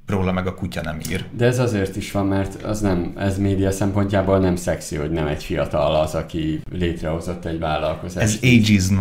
róla 0.07 0.33
meg 0.33 0.47
a 0.47 0.55
kutya 0.55 0.83
nem 0.83 0.99
ír. 1.11 1.25
De 1.37 1.47
ez 1.47 1.59
azért 1.59 1.97
is 1.97 2.13
van, 2.13 2.27
mert 2.27 2.63
az 2.63 2.81
nem, 2.81 3.13
ez 3.17 3.39
média 3.39 3.71
szempontjából 3.71 4.39
nem 4.39 4.57
szexi, 4.57 4.97
hogy 4.97 5.11
nem 5.11 5.27
egy 5.27 5.43
fiatal 5.43 5.95
az, 5.95 6.15
aki 6.15 6.61
létrehozott 6.71 7.45
egy 7.45 7.59
vállalkozást. 7.59 8.27
Ez 8.27 8.37
ageism. 8.37 8.99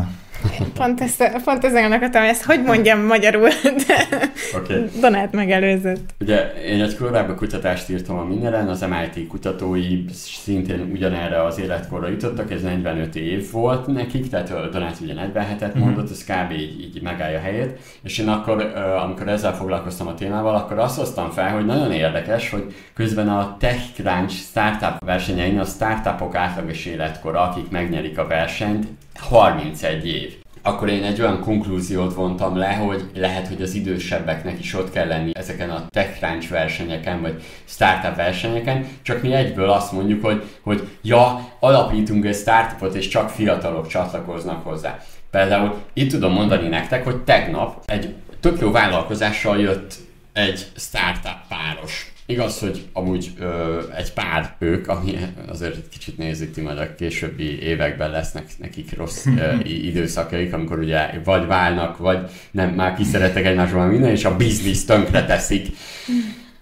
Pont, 0.73 1.01
ezt, 1.01 1.41
pont 1.43 1.63
ezen 1.63 1.91
akartam, 1.91 2.21
hogy 2.21 2.29
ezt 2.29 2.43
hogy 2.43 2.63
mondjam 2.63 2.99
magyarul, 2.99 3.49
de 3.87 4.07
okay. 4.55 4.89
Donát 4.99 5.31
megelőzött. 5.31 6.13
Ugye 6.19 6.53
én 6.53 6.81
egy 6.81 6.97
korábbi 6.97 7.33
kutatást 7.33 7.89
írtam 7.89 8.17
a 8.17 8.23
Mineren, 8.23 8.67
az 8.67 8.85
MIT 8.89 9.27
kutatói 9.27 10.03
szintén 10.13 10.89
ugyanerre 10.91 11.43
az 11.43 11.59
életkorra 11.59 12.07
jutottak, 12.07 12.51
ez 12.51 12.61
45 12.61 13.15
év 13.15 13.51
volt 13.51 13.87
nekik, 13.87 14.29
tehát 14.29 14.71
Donát 14.71 14.97
ugye 15.01 15.13
47-et 15.33 15.73
mhm. 15.73 15.79
mondott, 15.79 16.11
ez 16.11 16.23
kb. 16.23 16.51
így, 16.51 16.81
így 16.81 17.01
megállja 17.01 17.37
a 17.37 17.41
helyét, 17.41 17.79
és 18.03 18.17
én 18.17 18.27
akkor, 18.27 18.61
amikor 19.03 19.27
ezzel 19.27 19.55
foglalkoztam 19.55 20.07
a 20.07 20.13
témával, 20.13 20.55
akkor 20.55 20.79
azt 20.79 20.97
hoztam 20.97 21.29
fel, 21.29 21.53
hogy 21.53 21.65
nagyon 21.65 21.91
érdekes, 21.91 22.49
hogy 22.49 22.73
közben 22.93 23.29
a 23.29 23.55
TechCrunch 23.59 24.33
startup 24.33 25.05
versenyein 25.05 25.59
a 25.59 25.65
startupok 25.65 26.35
átlagos 26.35 26.85
életkora, 26.85 27.41
akik 27.41 27.69
megnyerik 27.69 28.17
a 28.17 28.27
versenyt, 28.27 28.87
31 29.19 30.07
év 30.07 30.43
akkor 30.65 30.89
én 30.89 31.03
egy 31.03 31.21
olyan 31.21 31.41
konklúziót 31.41 32.13
vontam 32.13 32.57
le, 32.57 32.73
hogy 32.73 33.09
lehet, 33.15 33.47
hogy 33.47 33.61
az 33.61 33.73
idősebbeknek 33.73 34.59
is 34.59 34.73
ott 34.73 34.91
kell 34.91 35.07
lenni 35.07 35.31
ezeken 35.33 35.69
a 35.69 35.85
TechCrunch 35.89 36.49
versenyeken, 36.49 37.21
vagy 37.21 37.43
startup 37.65 38.15
versenyeken, 38.15 38.87
csak 39.01 39.21
mi 39.21 39.33
egyből 39.33 39.69
azt 39.69 39.91
mondjuk, 39.91 40.25
hogy, 40.25 40.43
hogy 40.61 40.87
ja, 41.01 41.49
alapítunk 41.59 42.25
egy 42.25 42.35
startupot, 42.35 42.95
és 42.95 43.07
csak 43.07 43.29
fiatalok 43.29 43.87
csatlakoznak 43.87 44.63
hozzá. 44.63 44.99
Például 45.31 45.81
itt 45.93 46.09
tudom 46.09 46.31
mondani 46.31 46.67
nektek, 46.67 47.03
hogy 47.03 47.17
tegnap 47.17 47.83
egy 47.85 48.13
tök 48.39 48.59
jó 48.59 48.71
vállalkozással 48.71 49.59
jött 49.59 49.93
egy 50.33 50.65
startup 50.75 51.47
páros 51.49 52.13
Igaz, 52.27 52.59
hogy 52.59 52.85
amúgy 52.93 53.31
ö, 53.39 53.81
egy 53.95 54.13
pár 54.13 54.55
ők, 54.59 54.87
ami 54.87 55.17
azért 55.47 55.75
egy 55.75 55.89
kicsit 55.89 56.17
nézik 56.17 56.51
ti 56.51 56.61
majd 56.61 56.77
a 56.77 56.95
későbbi 56.95 57.61
években 57.61 58.09
lesznek 58.09 58.45
nekik 58.57 58.97
rossz 58.97 59.25
ö, 59.25 59.53
időszakaik, 59.63 60.53
amikor 60.53 60.79
ugye 60.79 61.19
vagy 61.23 61.45
válnak, 61.45 61.97
vagy 61.97 62.29
nem, 62.51 62.69
már 62.69 62.95
kiszerettek 62.95 63.45
egymásban 63.45 63.87
minden, 63.87 64.09
és 64.09 64.25
a 64.25 64.35
biznisz 64.35 64.85
tönkre 64.85 65.25
teszik. 65.25 65.67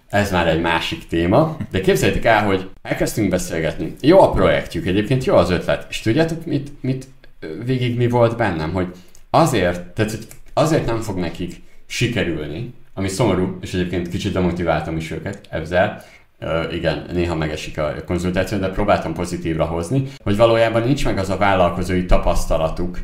Ez 0.09 0.31
már 0.31 0.47
egy 0.47 0.61
másik 0.61 1.07
téma. 1.07 1.57
De 1.71 1.81
képzeljétek 1.81 2.25
el, 2.25 2.45
hogy 2.45 2.69
elkezdtünk 2.81 3.29
beszélgetni. 3.29 3.93
Jó 4.01 4.21
a 4.21 4.31
projektjük, 4.31 4.85
egyébként 4.85 5.23
jó 5.23 5.35
az 5.35 5.49
ötlet. 5.49 5.85
És 5.89 6.01
tudjátok, 6.01 6.45
mit, 6.45 6.71
mit 6.81 7.07
végig 7.65 7.97
mi 7.97 8.07
volt 8.07 8.37
bennem? 8.37 8.71
Hogy 8.71 8.87
azért, 9.29 9.81
tehát 9.81 10.17
azért 10.53 10.85
nem 10.85 11.01
fog 11.01 11.17
nekik 11.17 11.61
sikerülni, 11.85 12.73
ami 12.93 13.07
szomorú, 13.07 13.57
és 13.61 13.73
egyébként 13.73 14.09
kicsit 14.09 14.33
demotiváltam 14.33 14.97
is 14.97 15.11
őket 15.11 15.39
ezzel, 15.49 16.03
Uh, 16.41 16.73
igen, 16.73 17.05
néha 17.13 17.35
megesik 17.35 17.77
a 17.77 17.93
konzultáció, 18.05 18.57
de 18.57 18.69
próbáltam 18.69 19.13
pozitívra 19.13 19.65
hozni, 19.65 20.07
hogy 20.23 20.37
valójában 20.37 20.81
nincs 20.81 21.05
meg 21.05 21.17
az 21.17 21.29
a 21.29 21.37
vállalkozói 21.37 22.05
tapasztalatuk, 22.05 22.99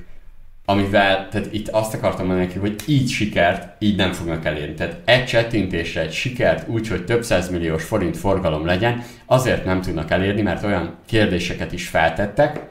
amivel, 0.69 1.27
tehát 1.29 1.53
itt 1.53 1.67
azt 1.67 1.93
akartam 1.93 2.25
mondani 2.25 2.46
neki, 2.48 2.60
hogy 2.60 2.75
így 2.86 3.10
sikert, 3.10 3.81
így 3.81 3.96
nem 3.96 4.12
fognak 4.12 4.46
elérni. 4.46 4.74
Tehát 4.74 4.98
egy 5.05 5.25
csettintésre 5.25 6.01
egy 6.01 6.12
sikert 6.12 6.67
úgy, 6.67 6.88
hogy 6.88 7.05
több 7.05 7.25
milliós 7.51 7.84
forint 7.84 8.17
forgalom 8.17 8.65
legyen, 8.65 9.03
azért 9.25 9.65
nem 9.65 9.81
tudnak 9.81 10.12
elérni, 10.12 10.41
mert 10.41 10.63
olyan 10.63 10.96
kérdéseket 11.05 11.72
is 11.72 11.88
feltettek, 11.88 12.62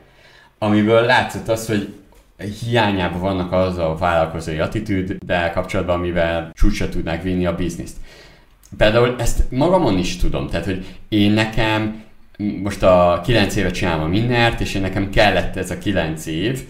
amiből 0.59 1.03
látszott 1.03 1.49
az, 1.49 1.67
hogy 1.67 1.95
hiányában 2.38 3.21
vannak 3.21 3.52
az 3.52 3.78
a 3.78 3.97
vállalkozói 3.99 4.59
attitűddel 4.59 5.52
kapcsolatban, 5.52 5.97
amivel 5.97 6.50
csúcsra 6.54 6.88
tudnák 6.88 7.23
vinni 7.23 7.47
a 7.47 7.54
bizniszt. 7.54 7.97
Például 8.76 9.14
ezt 9.18 9.50
magamon 9.50 9.99
is 9.99 10.16
tudom, 10.16 10.49
tehát 10.49 10.66
hogy 10.66 10.85
én 11.09 11.33
nekem 11.33 12.02
most 12.62 12.83
a 12.83 13.21
9 13.25 13.57
évet 13.57 13.75
csinálom 13.75 14.04
a 14.04 14.07
mindent, 14.07 14.61
és 14.61 14.75
én 14.75 14.83
nekem 14.83 15.11
kellett 15.11 15.57
ez 15.57 15.71
a 15.71 15.78
9 15.78 16.26
év, 16.26 16.62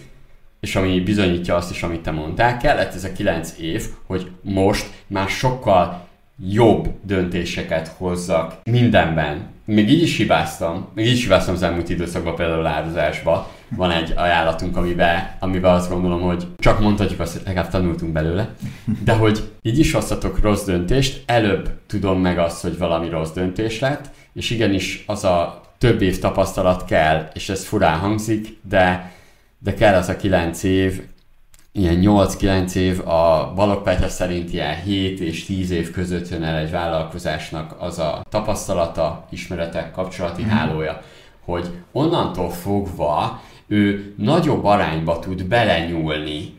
és 0.59 0.75
ami 0.75 0.99
bizonyítja 0.99 1.55
azt 1.55 1.71
is, 1.71 1.83
amit 1.83 2.01
te 2.01 2.11
mondtál, 2.11 2.57
kellett 2.57 2.93
ez 2.93 3.03
a 3.03 3.11
9 3.11 3.55
év, 3.59 3.85
hogy 4.05 4.31
most 4.41 4.89
már 5.07 5.27
sokkal 5.27 6.07
jobb 6.47 6.89
döntéseket 7.03 7.87
hozzak 7.87 8.53
mindenben. 8.63 9.47
Még 9.65 9.89
így 9.89 10.01
is 10.01 10.17
hibáztam, 10.17 10.87
még 10.93 11.05
így 11.05 11.13
is 11.13 11.23
hibáztam 11.23 11.53
az 11.53 11.63
elmúlt 11.63 11.89
időszakban 11.89 12.35
például 12.35 12.65
áldozásba, 12.65 13.51
van 13.75 13.91
egy 13.91 14.13
ajánlatunk, 14.15 14.77
amiben, 14.77 15.35
amiben 15.39 15.73
azt 15.73 15.89
gondolom, 15.89 16.21
hogy 16.21 16.47
csak 16.57 16.79
mondhatjuk 16.79 17.19
azt, 17.19 17.33
hogy 17.33 17.41
legalább 17.45 17.71
tanultunk 17.71 18.11
belőle, 18.11 18.53
de 19.03 19.13
hogy 19.13 19.49
így 19.61 19.79
is 19.79 19.91
hoztatok 19.91 20.41
rossz 20.41 20.63
döntést, 20.63 21.23
előbb 21.25 21.69
tudom 21.87 22.21
meg 22.21 22.37
azt, 22.37 22.61
hogy 22.61 22.77
valami 22.77 23.09
rossz 23.09 23.31
döntés 23.31 23.79
lett, 23.79 24.09
és 24.33 24.49
igenis 24.49 25.03
az 25.07 25.23
a 25.23 25.61
több 25.77 26.01
év 26.01 26.19
tapasztalat 26.19 26.85
kell, 26.85 27.29
és 27.33 27.49
ez 27.49 27.65
furán 27.65 27.99
hangzik, 27.99 28.57
de, 28.69 29.11
de 29.59 29.73
kell 29.73 29.95
az 29.95 30.09
a 30.09 30.15
kilenc 30.15 30.63
év, 30.63 31.01
ilyen 31.71 31.99
8-9 32.01 32.75
év, 32.75 33.07
a 33.07 33.53
Balogh 33.55 34.05
szerint 34.07 34.53
ilyen 34.53 34.75
7 34.75 35.19
és 35.19 35.45
10 35.45 35.71
év 35.71 35.91
között 35.91 36.29
jön 36.29 36.43
el 36.43 36.57
egy 36.57 36.71
vállalkozásnak 36.71 37.75
az 37.79 37.99
a 37.99 38.21
tapasztalata, 38.29 39.27
ismeretek, 39.29 39.91
kapcsolati 39.91 40.43
mm. 40.43 40.47
hálója, 40.47 41.01
hogy 41.45 41.69
onnantól 41.91 42.49
fogva 42.49 43.41
ő 43.69 44.13
nagyobb 44.17 44.65
arányba 44.65 45.19
tud 45.19 45.43
belenyúlni 45.43 46.53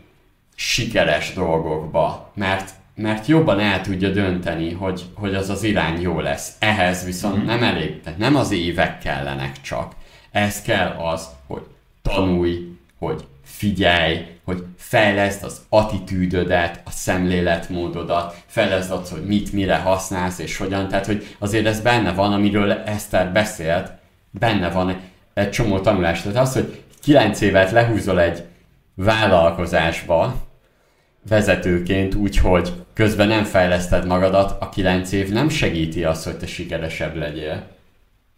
sikeres 0.55 1.33
dolgokba, 1.33 2.33
mert, 2.35 2.71
mert 2.95 3.27
jobban 3.27 3.61
el 3.61 3.81
tudja 3.81 4.11
dönteni, 4.11 4.73
hogy, 4.73 5.05
hogy 5.15 5.35
az 5.35 5.51
az 5.51 5.63
irány 5.63 6.01
jó 6.01 6.21
lesz. 6.21 6.53
Ehhez 6.59 7.05
viszont 7.05 7.37
mm-hmm. 7.37 7.47
nem 7.47 7.63
elég, 7.63 8.01
tehát 8.01 8.19
nem 8.19 8.37
az 8.37 8.51
évek 8.51 8.99
kellenek 8.99 9.61
csak. 9.61 9.93
Ez 10.31 10.63
kell 10.63 10.89
az, 10.89 11.29
hogy 11.47 11.63
tanulj, 12.03 12.77
hogy 12.99 13.25
figyelj, 13.45 14.27
hogy 14.45 14.65
fejleszd 14.77 15.45
az 15.45 15.61
attitűdödet, 15.69 16.81
a 16.85 16.91
szemléletmódodat, 16.91 18.43
fejleszd 18.47 18.91
azt, 18.91 19.13
hogy 19.13 19.25
mit, 19.25 19.53
mire 19.53 19.77
használsz 19.77 20.39
és 20.39 20.57
hogyan. 20.57 20.89
Tehát, 20.89 21.07
hogy 21.07 21.27
azért 21.39 21.67
ez 21.67 21.81
benne 21.81 22.13
van, 22.13 22.33
amiről 22.33 22.73
Eszter 22.73 23.33
beszélt, 23.33 23.93
benne 24.31 24.71
van 24.71 25.01
egy 25.35 25.51
csomó 25.51 25.79
tanulás. 25.79 26.23
Tehát 26.23 26.39
az, 26.39 26.53
hogy 26.53 26.83
9 27.03 27.41
évet 27.41 27.71
lehúzol 27.71 28.21
egy 28.21 28.43
vállalkozásba 28.95 30.35
vezetőként 31.29 32.15
úgy, 32.15 32.37
hogy 32.37 32.73
közben 32.95 33.29
nem 33.29 33.45
fejleszted 33.45 34.07
magadat, 34.07 34.57
a 34.61 34.69
9 34.69 35.13
év 35.13 35.33
nem 35.33 35.49
segíti 35.49 36.05
azt, 36.05 36.25
hogy 36.25 36.37
te 36.37 36.47
sikeresebb 36.47 37.17
legyél. 37.17 37.67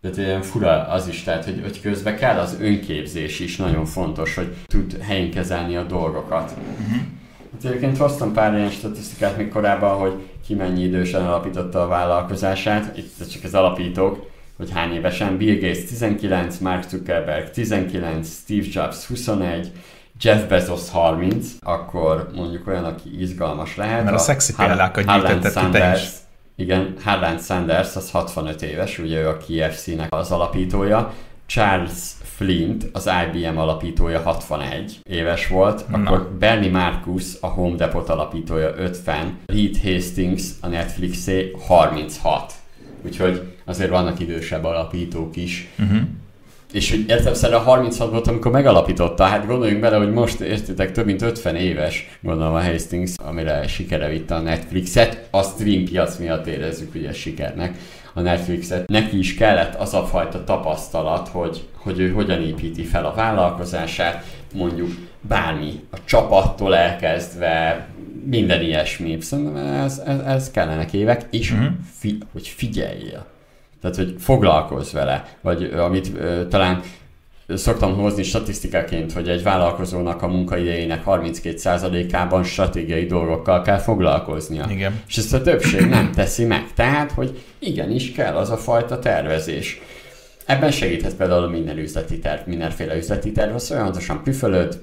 Tehát 0.00 0.16
ilyen 0.16 0.42
fura 0.42 0.86
az 0.88 1.08
is, 1.08 1.22
tehát, 1.22 1.44
hogy, 1.44 1.60
hogy 1.62 1.80
közben 1.80 2.16
kell 2.16 2.38
az 2.38 2.56
önképzés 2.60 3.40
is, 3.40 3.56
nagyon 3.56 3.84
fontos, 3.84 4.34
hogy 4.34 4.54
tud 4.66 4.98
helyén 5.00 5.30
kezelni 5.30 5.76
a 5.76 5.82
dolgokat. 5.82 6.50
Uh-huh. 6.50 7.02
Hát 7.52 7.64
egyébként 7.64 7.96
hoztam 7.96 8.32
pár 8.32 8.54
ilyen 8.54 8.70
statisztikát 8.70 9.36
még 9.36 9.48
korábban, 9.48 9.98
hogy 9.98 10.12
ki 10.46 10.54
mennyi 10.54 10.82
idősen 10.82 11.26
alapította 11.26 11.82
a 11.82 11.88
vállalkozását, 11.88 12.96
itt 12.96 13.30
csak 13.30 13.44
az 13.44 13.54
alapítók, 13.54 14.30
hogy 14.62 14.70
hány 14.70 14.92
évesen, 14.94 15.36
Bill 15.36 15.54
Gates 15.54 15.84
19, 15.84 16.58
Mark 16.58 16.88
Zuckerberg 16.88 17.50
19, 17.50 18.28
Steve 18.28 18.66
Jobs 18.72 19.06
21, 19.06 19.72
Jeff 20.20 20.48
Bezos 20.48 20.90
30, 20.90 21.46
akkor 21.60 22.30
mondjuk 22.34 22.66
olyan, 22.66 22.84
aki 22.84 23.20
izgalmas 23.20 23.76
lehet. 23.76 24.04
Mert 24.04 24.16
a, 24.16 24.18
a 24.18 24.22
szexi 24.22 24.54
példákat 24.54 25.04
gyűjtötted 25.04 25.54
ki 25.54 25.70
te 25.70 25.92
is. 25.96 26.08
Igen, 26.56 26.94
Harlan 27.04 27.38
Sanders, 27.38 27.96
az 27.96 28.10
65 28.10 28.62
éves, 28.62 28.98
ugye 28.98 29.20
ő 29.20 29.28
a 29.28 29.36
KFC-nek 29.36 30.14
az 30.14 30.30
alapítója. 30.30 31.12
Charles 31.46 31.92
Flint, 32.22 32.88
az 32.92 33.10
IBM 33.26 33.58
alapítója 33.58 34.20
61 34.20 35.00
éves 35.02 35.48
volt, 35.48 35.88
Na. 35.88 35.98
akkor 35.98 36.30
Bernie 36.38 36.70
Marcus, 36.70 37.24
a 37.40 37.46
Home 37.46 37.76
Depot 37.76 38.08
alapítója 38.08 38.74
50, 38.76 39.38
Reed 39.46 39.76
Hastings, 39.82 40.44
a 40.60 40.66
Netflixé 40.66 41.50
36. 41.66 42.52
Úgyhogy 43.04 43.51
azért 43.64 43.90
vannak 43.90 44.20
idősebb 44.20 44.64
alapítók 44.64 45.36
is. 45.36 45.68
Uh-huh. 45.78 46.00
És 46.72 46.90
hogy 46.90 47.04
értem 47.08 47.52
a 47.52 47.58
36 47.58 48.10
volt, 48.10 48.26
amikor 48.26 48.52
megalapította, 48.52 49.24
hát 49.24 49.46
gondoljunk 49.46 49.80
bele, 49.80 49.96
hogy 49.96 50.12
most 50.12 50.40
értitek 50.40 50.92
több 50.92 51.06
mint 51.06 51.22
50 51.22 51.56
éves, 51.56 52.18
gondolom 52.20 52.54
a 52.54 52.62
Hastings, 52.62 53.12
amire 53.16 53.66
sikere 53.66 54.08
vitte 54.08 54.34
a 54.34 54.40
Netflixet, 54.40 55.28
a 55.30 55.42
stream 55.42 55.84
piac 55.84 56.18
miatt 56.18 56.46
érezzük 56.46 56.94
ugye 56.94 57.12
sikernek 57.12 57.78
a 58.14 58.20
Netflixet. 58.20 58.88
Neki 58.88 59.18
is 59.18 59.34
kellett 59.34 59.74
az 59.74 59.94
a 59.94 60.04
fajta 60.04 60.44
tapasztalat, 60.44 61.28
hogy, 61.28 61.62
hogy 61.76 61.98
ő 61.98 62.12
hogyan 62.12 62.42
építi 62.42 62.84
fel 62.84 63.06
a 63.06 63.14
vállalkozását, 63.14 64.24
mondjuk 64.54 64.90
bármi, 65.20 65.80
a 65.90 65.96
csapattól 66.04 66.76
elkezdve, 66.76 67.86
minden 68.24 68.62
ilyesmi. 68.62 69.20
Szerintem 69.20 69.56
ez, 69.56 70.02
ez, 70.06 70.18
ez 70.18 70.50
kellenek 70.50 70.92
évek, 70.92 71.26
és 71.30 71.50
uh-huh. 71.50 71.66
fi, 71.98 72.18
hogy 72.32 72.46
figyeljél. 72.46 73.31
Tehát, 73.82 73.96
hogy 73.96 74.14
foglalkozz 74.18 74.92
vele, 74.92 75.36
vagy 75.40 75.62
amit 75.62 76.10
ö, 76.18 76.46
talán 76.48 76.82
szoktam 77.48 77.94
hozni 77.94 78.22
statisztikaként, 78.22 79.12
hogy 79.12 79.28
egy 79.28 79.42
vállalkozónak 79.42 80.22
a 80.22 80.28
munkaidejének 80.28 81.02
32%-ában 81.06 82.44
stratégiai 82.44 83.06
dolgokkal 83.06 83.62
kell 83.62 83.78
foglalkoznia. 83.78 84.66
Igen. 84.70 85.00
És 85.08 85.16
ezt 85.16 85.34
a 85.34 85.42
többség 85.42 85.86
nem 85.86 86.12
teszi 86.12 86.44
meg. 86.44 86.72
Tehát, 86.74 87.10
hogy 87.10 87.42
igenis 87.58 88.12
kell 88.12 88.36
az 88.36 88.50
a 88.50 88.56
fajta 88.56 88.98
tervezés. 88.98 89.80
Ebben 90.46 90.70
segíthet 90.70 91.16
például 91.16 91.48
minden 91.48 91.78
üzleti 91.78 92.18
terv, 92.18 92.48
mindenféle 92.48 92.96
üzleti 92.96 93.32
terv, 93.32 93.54
az 93.54 93.66
folyamatosan 93.66 94.22
püfölöd, 94.22 94.80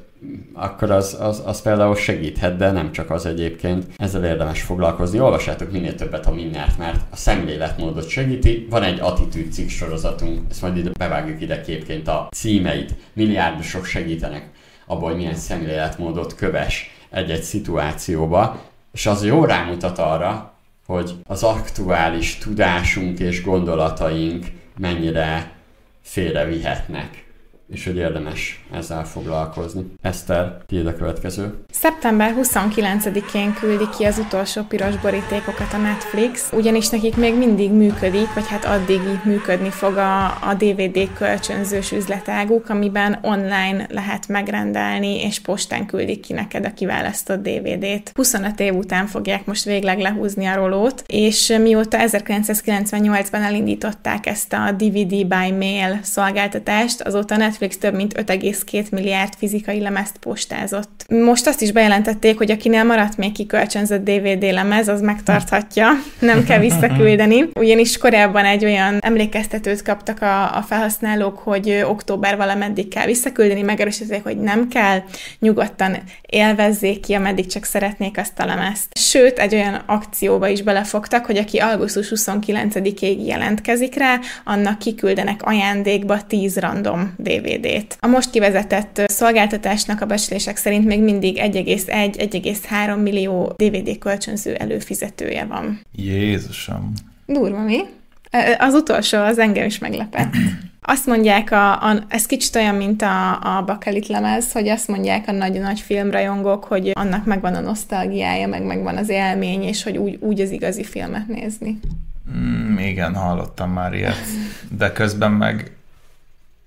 akkor 0.54 0.92
az, 0.92 1.18
az, 1.20 1.42
az 1.46 1.62
például 1.62 1.96
segíthet, 1.96 2.58
de 2.58 2.72
nem 2.72 2.92
csak 2.92 3.10
az 3.10 3.26
egyébként. 3.26 3.86
Ezzel 3.98 4.26
érdemes 4.26 4.62
foglalkozni. 4.62 5.20
Olvassátok 5.20 5.72
minél 5.72 5.96
többet 5.96 6.26
a 6.26 6.32
mindent, 6.32 6.78
mert 6.78 7.02
a 7.10 7.16
szemléletmódot 7.16 8.10
segíti. 8.10 8.68
Van 8.70 8.84
egy 8.84 9.00
attitűd 9.00 9.52
cikk 9.52 9.70
sorozatunk, 9.70 10.42
ezt 10.50 10.62
majd 10.62 10.78
ide 10.78 10.90
bevágjuk 11.00 11.42
ide 11.42 11.62
képként 11.62 12.08
a 12.08 12.28
címeit. 12.32 12.96
Milliárdosok 13.14 13.86
segítenek 13.86 14.50
abban, 14.86 15.10
hogy 15.10 15.16
milyen 15.16 15.36
szemléletmódot 15.36 16.36
köves 16.36 16.90
egy-egy 17.10 17.44
szituációba, 17.44 18.62
és 18.92 19.06
az 19.06 19.26
jó 19.26 19.46
rámutat 19.46 19.98
arra, 19.98 20.54
hogy 20.86 21.12
az 21.28 21.44
aktuális 21.44 22.38
tudásunk 22.38 23.20
és 23.20 23.44
gondolataink 23.44 24.46
mennyire 24.78 25.52
félrevihetnek 26.02 27.29
és 27.72 27.86
hogy 27.86 27.96
érdemes 27.96 28.64
ezzel 28.74 29.06
foglalkozni. 29.06 29.86
Eszter, 30.02 30.58
tiéd 30.66 30.88
a 30.88 30.96
következő. 30.96 31.54
Szeptember 31.72 32.36
29-én 32.42 33.54
küldi 33.54 33.90
ki 33.98 34.04
az 34.04 34.18
utolsó 34.18 34.62
piros 34.62 34.98
borítékokat 34.98 35.74
a 35.74 35.78
Netflix, 35.78 36.52
ugyanis 36.52 36.90
nekik 36.90 37.16
még 37.16 37.38
mindig 37.38 37.72
működik, 37.72 38.34
vagy 38.34 38.48
hát 38.48 38.66
addig 38.66 39.00
működni 39.24 39.70
fog 39.70 39.98
a, 39.98 40.26
a 40.26 40.54
DVD 40.58 41.14
kölcsönzős 41.18 41.92
üzletáguk, 41.92 42.70
amiben 42.70 43.20
online 43.22 43.86
lehet 43.90 44.28
megrendelni, 44.28 45.24
és 45.24 45.40
postán 45.40 45.86
küldik 45.86 46.20
ki 46.20 46.34
neked 46.34 46.66
a 46.66 46.74
kiválasztott 46.74 47.42
DVD-t. 47.42 48.12
25 48.16 48.60
év 48.60 48.76
után 48.76 49.08
fogják 49.08 49.46
most 49.46 49.64
végleg 49.64 50.00
lehúzni 50.00 50.46
a 50.46 50.56
rolót, 50.56 51.04
és 51.08 51.58
mióta 51.62 51.98
1998-ban 52.02 53.42
elindították 53.44 54.26
ezt 54.26 54.54
a 54.54 54.72
DVD 54.72 55.28
by 55.28 55.52
mail 55.52 56.00
szolgáltatást, 56.02 57.02
azóta 57.02 57.38
Netflix 57.38 57.58
Netflix 57.60 57.78
több 57.78 57.96
mint 57.96 58.14
5,2 58.14 58.90
milliárd 58.92 59.34
fizikai 59.38 59.80
lemezt 59.80 60.18
postázott. 60.18 61.06
Most 61.10 61.48
azt 61.48 61.62
is 61.62 61.72
bejelentették, 61.72 62.38
hogy 62.38 62.52
akinél 62.52 62.84
maradt 62.84 63.18
még 63.18 63.32
kikölcsönzött 63.32 64.04
DVD 64.04 64.52
lemez, 64.52 64.88
az 64.88 65.02
megtarthatja, 65.02 65.88
nem 66.20 66.44
kell 66.44 66.60
visszaküldeni. 66.60 67.50
Ugyanis 67.54 67.98
korábban 67.98 68.46
egy 68.46 68.66
olyan 68.66 68.98
emlékeztetőt 69.02 69.82
kaptak 69.82 70.22
a, 70.22 70.58
a 70.58 70.62
felhasználók, 70.62 71.38
hogy 71.38 71.82
október 71.88 72.38
valameddig 72.38 72.88
kell 72.88 73.06
visszaküldeni, 73.06 73.62
megerősítették, 73.62 74.24
hogy 74.24 74.38
nem 74.38 74.68
kell, 74.68 75.02
nyugodtan 75.40 75.98
élvezzék 76.22 77.00
ki, 77.00 77.14
ameddig 77.14 77.46
csak 77.46 77.64
szeretnék 77.64 78.18
azt 78.18 78.40
a 78.40 78.46
lemezt. 78.46 78.98
Sőt, 78.98 79.40
egy 79.40 79.54
olyan 79.54 79.84
akcióba 79.86 80.48
is 80.48 80.62
belefogtak, 80.62 81.26
hogy 81.26 81.38
aki 81.38 81.58
augusztus 81.58 82.12
29-ig 82.16 83.26
jelentkezik 83.26 83.96
rá, 83.96 84.20
annak 84.44 84.80
kiküldenek 84.80 85.44
ajándékba 85.44 86.22
10 86.28 86.58
random 86.58 87.14
DVD 87.18 87.49
DVD-t. 87.50 87.98
A 88.00 88.08
most 88.08 88.30
kivezetett 88.30 89.02
szolgáltatásnak 89.08 90.02
a 90.02 90.06
becslések 90.06 90.58
szerint 90.58 90.86
még 90.86 91.02
mindig 91.02 91.38
1,1-1,3 91.42 93.02
millió 93.02 93.54
DVD 93.58 93.98
kölcsönző 93.98 94.54
előfizetője 94.54 95.46
van. 95.46 95.80
Jézusom! 95.96 96.94
Durva, 97.26 97.64
mi? 97.64 97.80
Az 98.58 98.74
utolsó 98.74 99.18
az 99.18 99.40
engem 99.40 99.66
is 99.66 99.80
meglepett. 99.80 100.34
Azt 100.82 101.06
mondják, 101.06 101.52
a, 101.52 101.72
a, 101.72 102.04
ez 102.08 102.26
kicsit 102.26 102.56
olyan, 102.56 102.76
mint 102.76 103.02
a, 103.02 103.32
a 103.58 103.64
Bakelit 103.66 104.08
lemez, 104.08 104.52
hogy 104.52 104.68
azt 104.68 104.88
mondják 104.88 105.28
a 105.28 105.32
nagy-nagy 105.32 105.80
filmrajongók, 105.80 106.64
hogy 106.64 106.92
annak 106.94 107.26
megvan 107.26 107.56
a 107.56 107.60
nosztalgiája, 107.60 108.48
meg 108.48 108.64
megvan 108.64 108.98
az 108.98 109.10
élmény, 109.10 109.64
és 109.64 109.84
hogy 109.84 109.98
úgy, 109.98 110.18
úgy 110.20 110.40
az 110.40 110.52
igazi 110.52 110.84
filmet 110.84 111.28
nézni. 111.28 111.80
Mm, 112.38 112.78
igen, 112.78 113.16
hallottam 113.16 113.72
már 113.72 113.94
ilyet. 113.94 114.26
De 114.78 114.92
közben 114.92 115.32
meg 115.32 115.72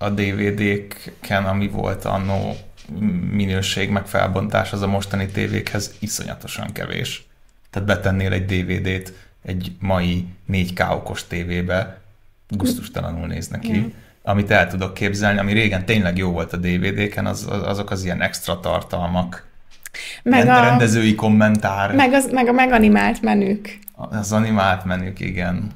a 0.03 0.11
DVD-ken, 0.11 1.45
ami 1.45 1.69
volt 1.69 2.05
annó 2.05 2.57
minőség, 3.31 3.91
meg 3.91 4.07
felbontás, 4.07 4.73
az 4.73 4.83
a 4.83 4.87
mostani 4.87 5.27
tévékhez 5.27 5.95
iszonyatosan 5.99 6.73
kevés. 6.73 7.27
Tehát 7.71 7.89
betennél 7.89 8.33
egy 8.33 8.45
DVD-t 8.45 9.13
egy 9.43 9.73
mai 9.79 10.27
4K 10.53 10.93
okos 10.93 11.27
tévébe, 11.27 12.01
gusztustalanul 12.49 13.27
néznek 13.27 13.61
ki. 13.61 13.73
Yeah. 13.73 13.91
Amit 14.23 14.51
el 14.51 14.69
tudok 14.69 14.95
képzelni, 14.95 15.39
ami 15.39 15.53
régen 15.53 15.85
tényleg 15.85 16.17
jó 16.17 16.31
volt 16.31 16.53
a 16.53 16.57
DVD-ken, 16.57 17.27
az, 17.27 17.47
azok 17.49 17.91
az 17.91 18.05
ilyen 18.05 18.23
extra 18.23 18.61
tartalmak. 18.61 19.47
Meg 20.23 20.49
a 20.49 20.61
rendezői 20.61 21.15
kommentár. 21.15 21.95
Meg, 21.95 22.13
az, 22.13 22.31
meg 22.31 22.49
a 22.49 22.53
meganimált 22.53 23.23
menük. 23.23 23.79
Az 23.95 24.33
animált 24.33 24.85
menük, 24.85 25.21
igen. 25.21 25.71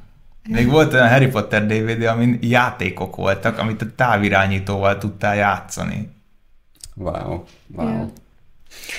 Még 0.49 0.71
volt 0.71 0.93
olyan 0.93 1.09
Harry 1.09 1.27
Potter 1.27 1.67
DVD, 1.67 2.03
amin 2.03 2.39
játékok 2.41 3.17
voltak, 3.17 3.59
amit 3.59 3.83
a 3.83 3.87
távirányítóval 3.97 4.99
tudtál 4.99 5.37
játszani. 5.37 6.11
Wow, 6.95 7.45
wow. 7.77 7.89
Yeah. 7.89 8.09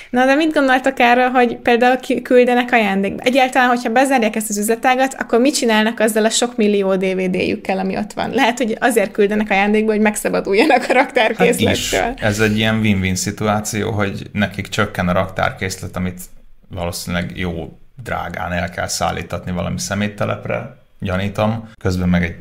Na, 0.09 0.25
de 0.25 0.35
mit 0.35 0.53
gondoltak 0.53 0.99
erről, 0.99 1.29
hogy 1.29 1.55
például 1.55 1.97
küldenek 2.23 2.71
ajándékba? 2.71 3.23
Egyáltalán, 3.23 3.67
hogyha 3.67 3.89
bezárják 3.89 4.35
ezt 4.35 4.49
az 4.49 4.57
üzletágat, 4.57 5.13
akkor 5.13 5.39
mit 5.39 5.55
csinálnak 5.55 5.99
azzal 5.99 6.25
a 6.25 6.29
sok 6.29 6.57
millió 6.57 6.95
DVD-jükkel, 6.95 7.79
ami 7.79 7.97
ott 7.97 8.13
van? 8.13 8.29
Lehet, 8.29 8.57
hogy 8.57 8.77
azért 8.79 9.11
küldenek 9.11 9.49
ajándékba, 9.49 9.91
hogy 9.91 10.01
megszabaduljanak 10.01 10.85
a 10.89 10.93
raktárkészlettől. 10.93 12.01
Hát 12.01 12.21
Ez 12.21 12.39
egy 12.39 12.57
ilyen 12.57 12.79
win-win 12.79 13.15
szituáció, 13.15 13.91
hogy 13.91 14.29
nekik 14.31 14.67
csökken 14.67 15.07
a 15.07 15.13
raktárkészlet, 15.13 15.95
amit 15.95 16.21
valószínűleg 16.69 17.37
jó 17.37 17.77
drágán 18.03 18.51
el 18.51 18.69
kell 18.69 18.87
szállítatni 18.87 19.51
valami 19.51 19.79
szeméttelepre, 19.79 20.77
gyanítom. 20.99 21.69
Közben 21.81 22.09
meg 22.09 22.23
egy 22.23 22.35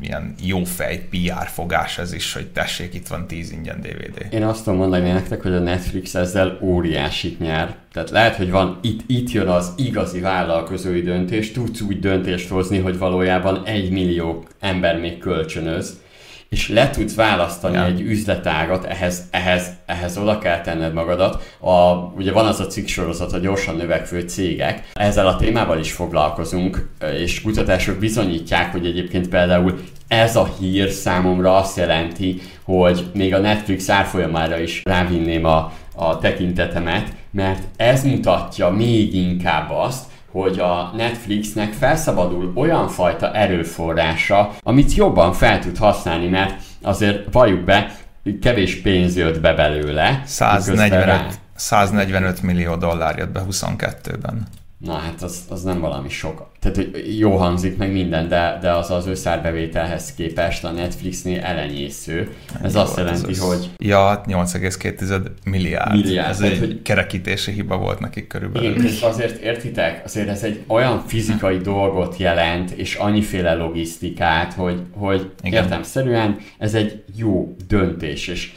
ilyen 0.00 0.34
jó 0.42 0.64
fej 0.64 1.08
PR 1.10 1.46
fogás 1.46 1.98
ez 1.98 2.12
is, 2.12 2.32
hogy 2.32 2.46
tessék, 2.46 2.94
itt 2.94 3.06
van 3.06 3.26
10 3.26 3.52
ingyen 3.52 3.80
DVD. 3.80 4.32
Én 4.32 4.44
azt 4.44 4.64
tudom 4.64 4.78
mondani 4.78 5.10
nektek, 5.10 5.42
hogy 5.42 5.52
a 5.52 5.58
Netflix 5.58 6.14
ezzel 6.14 6.58
óriásit 6.60 7.38
nyer. 7.38 7.74
Tehát 7.92 8.10
lehet, 8.10 8.36
hogy 8.36 8.50
van, 8.50 8.78
itt, 8.82 9.00
itt 9.06 9.30
jön 9.30 9.48
az 9.48 9.72
igazi 9.76 10.20
vállalkozói 10.20 11.02
döntés, 11.02 11.52
tudsz 11.52 11.80
úgy 11.80 11.98
döntést 11.98 12.48
hozni, 12.48 12.78
hogy 12.78 12.98
valójában 12.98 13.64
egy 13.64 13.90
millió 13.90 14.44
ember 14.60 15.00
még 15.00 15.18
kölcsönöz, 15.18 16.00
és 16.48 16.68
le 16.68 16.90
tudsz 16.90 17.14
választani 17.14 17.74
ja. 17.74 17.84
egy 17.84 18.00
üzletágat, 18.00 18.84
ehhez, 18.84 19.22
ehhez, 19.30 19.70
ehhez 19.86 20.18
oda 20.18 20.38
kell 20.38 20.60
tenned 20.60 20.92
magadat. 20.92 21.56
A, 21.60 21.94
ugye 22.16 22.32
van 22.32 22.46
az 22.46 22.60
a 22.60 22.66
cikk 22.66 22.86
sorozat, 22.86 23.32
a 23.32 23.38
gyorsan 23.38 23.76
növekvő 23.76 24.20
cégek. 24.20 24.90
Ezzel 24.92 25.26
a 25.26 25.36
témával 25.36 25.78
is 25.78 25.92
foglalkozunk, 25.92 26.88
és 27.12 27.42
kutatások 27.42 27.98
bizonyítják, 27.98 28.72
hogy 28.72 28.86
egyébként 28.86 29.28
például 29.28 29.78
ez 30.08 30.36
a 30.36 30.50
hír 30.58 30.90
számomra 30.90 31.56
azt 31.56 31.76
jelenti, 31.76 32.40
hogy 32.64 33.06
még 33.14 33.34
a 33.34 33.38
Netflix 33.38 33.88
árfolyamára 33.88 34.58
is 34.58 34.82
rávinném 34.84 35.44
a, 35.44 35.72
a 35.94 36.18
tekintetemet, 36.18 37.08
mert 37.30 37.62
ez 37.76 38.04
mutatja 38.04 38.70
még 38.70 39.14
inkább 39.14 39.70
azt, 39.70 40.04
hogy 40.40 40.58
a 40.58 40.90
Netflixnek 40.96 41.72
felszabadul 41.72 42.52
olyan 42.54 42.88
fajta 42.88 43.32
erőforrása, 43.32 44.50
amit 44.62 44.94
jobban 44.94 45.32
fel 45.32 45.58
tud 45.58 45.76
használni, 45.76 46.28
mert 46.28 46.54
azért 46.82 47.32
valljuk 47.32 47.64
be, 47.64 47.96
kevés 48.40 48.80
pénz 48.80 49.16
jött 49.16 49.40
be 49.40 49.54
belőle. 49.54 50.22
145, 50.24 51.38
145 51.54 52.42
millió 52.42 52.74
dollár 52.74 53.18
jött 53.18 53.32
be 53.32 53.42
22-ben. 53.50 54.46
Na 54.78 54.92
hát 54.92 55.22
az, 55.22 55.44
az 55.48 55.62
nem 55.62 55.80
valami 55.80 56.08
sok. 56.08 56.48
Tehát 56.60 56.76
hogy 56.76 57.18
jó 57.18 57.36
hangzik 57.36 57.76
meg 57.76 57.92
minden, 57.92 58.28
de, 58.28 58.58
de 58.60 58.72
az 58.72 58.90
az 58.90 59.06
összárbevételhez 59.06 60.14
képest 60.14 60.64
a 60.64 60.70
Netflixnél 60.70 61.40
elenyésző. 61.40 62.36
Ez 62.62 62.74
jó, 62.74 62.80
azt 62.80 62.96
jelenti, 62.96 63.30
az 63.30 63.38
hogy... 63.38 63.70
Ja, 63.78 64.20
8,2 64.26 65.26
milliárd. 65.44 65.92
milliárd. 65.92 66.30
Ez 66.30 66.36
tehát, 66.36 66.52
egy 66.52 66.58
hogy... 66.58 66.82
kerekítési 66.82 67.52
hiba 67.52 67.76
volt 67.76 68.00
nekik 68.00 68.26
körülbelül. 68.26 68.70
Igen, 68.70 68.92
azért 69.02 69.42
értitek, 69.42 70.04
azért 70.04 70.28
ez 70.28 70.42
egy 70.42 70.62
olyan 70.66 71.02
fizikai 71.06 71.56
dolgot 71.56 72.16
jelent, 72.16 72.70
és 72.70 72.94
annyiféle 72.94 73.54
logisztikát, 73.54 74.52
hogy, 74.52 74.80
hogy 74.90 75.30
értemszerűen 75.42 76.38
ez 76.58 76.74
egy 76.74 77.04
jó 77.16 77.56
döntés, 77.68 78.28
és. 78.28 78.54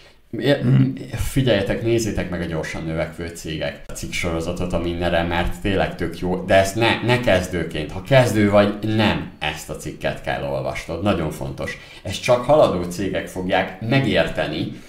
Figyeljetek, 1.15 1.83
nézzétek 1.83 2.29
meg 2.29 2.41
a 2.41 2.45
gyorsan 2.45 2.83
növekvő 2.83 3.27
cégek 3.27 3.81
a 3.87 3.91
cikk 3.91 4.11
sorozatot 4.11 4.73
a 4.73 4.79
mindenre, 4.79 5.23
mert 5.23 5.61
tényleg 5.61 5.95
tök 5.95 6.19
jó, 6.19 6.43
de 6.45 6.55
ezt 6.55 6.75
ne, 6.75 7.01
ne 7.05 7.19
kezdőként. 7.19 7.91
Ha 7.91 8.01
kezdő 8.01 8.49
vagy, 8.49 8.95
nem 8.95 9.31
ezt 9.39 9.69
a 9.69 9.75
cikket 9.75 10.21
kell 10.21 10.43
olvasnod. 10.43 11.03
Nagyon 11.03 11.31
fontos. 11.31 11.77
Ezt 12.03 12.21
csak 12.21 12.45
haladó 12.45 12.83
cégek 12.83 13.27
fogják 13.27 13.81
megérteni. 13.81 14.81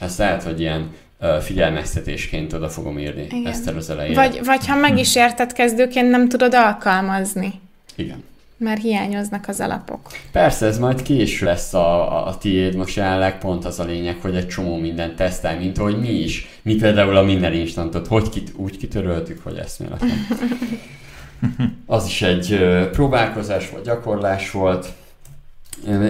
Ezt 0.00 0.18
lehet, 0.18 0.42
hogy 0.42 0.60
ilyen 0.60 0.94
figyelmeztetésként 1.40 2.52
oda 2.52 2.68
fogom 2.68 2.98
írni 2.98 3.26
Igen. 3.30 3.46
ezt 3.46 3.68
az 3.68 3.90
elején. 3.90 4.14
Vagy, 4.14 4.40
vagy 4.44 4.66
ha 4.66 4.74
meg 4.74 4.98
is 4.98 5.16
érted 5.16 5.52
kezdőként, 5.52 6.10
nem 6.10 6.28
tudod 6.28 6.54
alkalmazni. 6.54 7.52
Igen. 7.94 8.24
Már 8.58 8.78
hiányoznak 8.78 9.48
az 9.48 9.60
alapok. 9.60 10.00
Persze, 10.32 10.66
ez 10.66 10.78
majd 10.78 11.02
késő 11.02 11.46
lesz 11.46 11.74
a, 11.74 12.12
a, 12.12 12.26
a 12.26 12.38
tiéd, 12.38 12.74
most 12.74 12.96
jelenleg 12.96 13.38
pont 13.38 13.64
az 13.64 13.78
a 13.80 13.84
lényeg, 13.84 14.16
hogy 14.20 14.36
egy 14.36 14.48
csomó 14.48 14.76
mindent 14.76 15.16
tesztel, 15.16 15.58
mint 15.58 15.76
hogy 15.76 16.00
mi 16.00 16.08
is. 16.08 16.60
Mi 16.62 16.74
például 16.74 17.16
a 17.16 17.22
minden 17.22 17.52
instantot, 17.52 18.06
hogy 18.06 18.28
kit, 18.28 18.52
úgy 18.56 18.76
kitöröltük, 18.76 19.42
hogy 19.42 19.56
eszméletlen. 19.56 20.26
Az 21.86 22.06
is 22.06 22.22
egy 22.22 22.58
próbálkozás 22.92 23.70
vagy 23.70 23.82
gyakorlás 23.82 24.50
volt. 24.50 24.86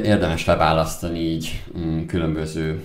Érdemes 0.05 0.45
leválasztani 0.45 1.19
így 1.19 1.63
mm, 1.79 2.07
különböző 2.07 2.83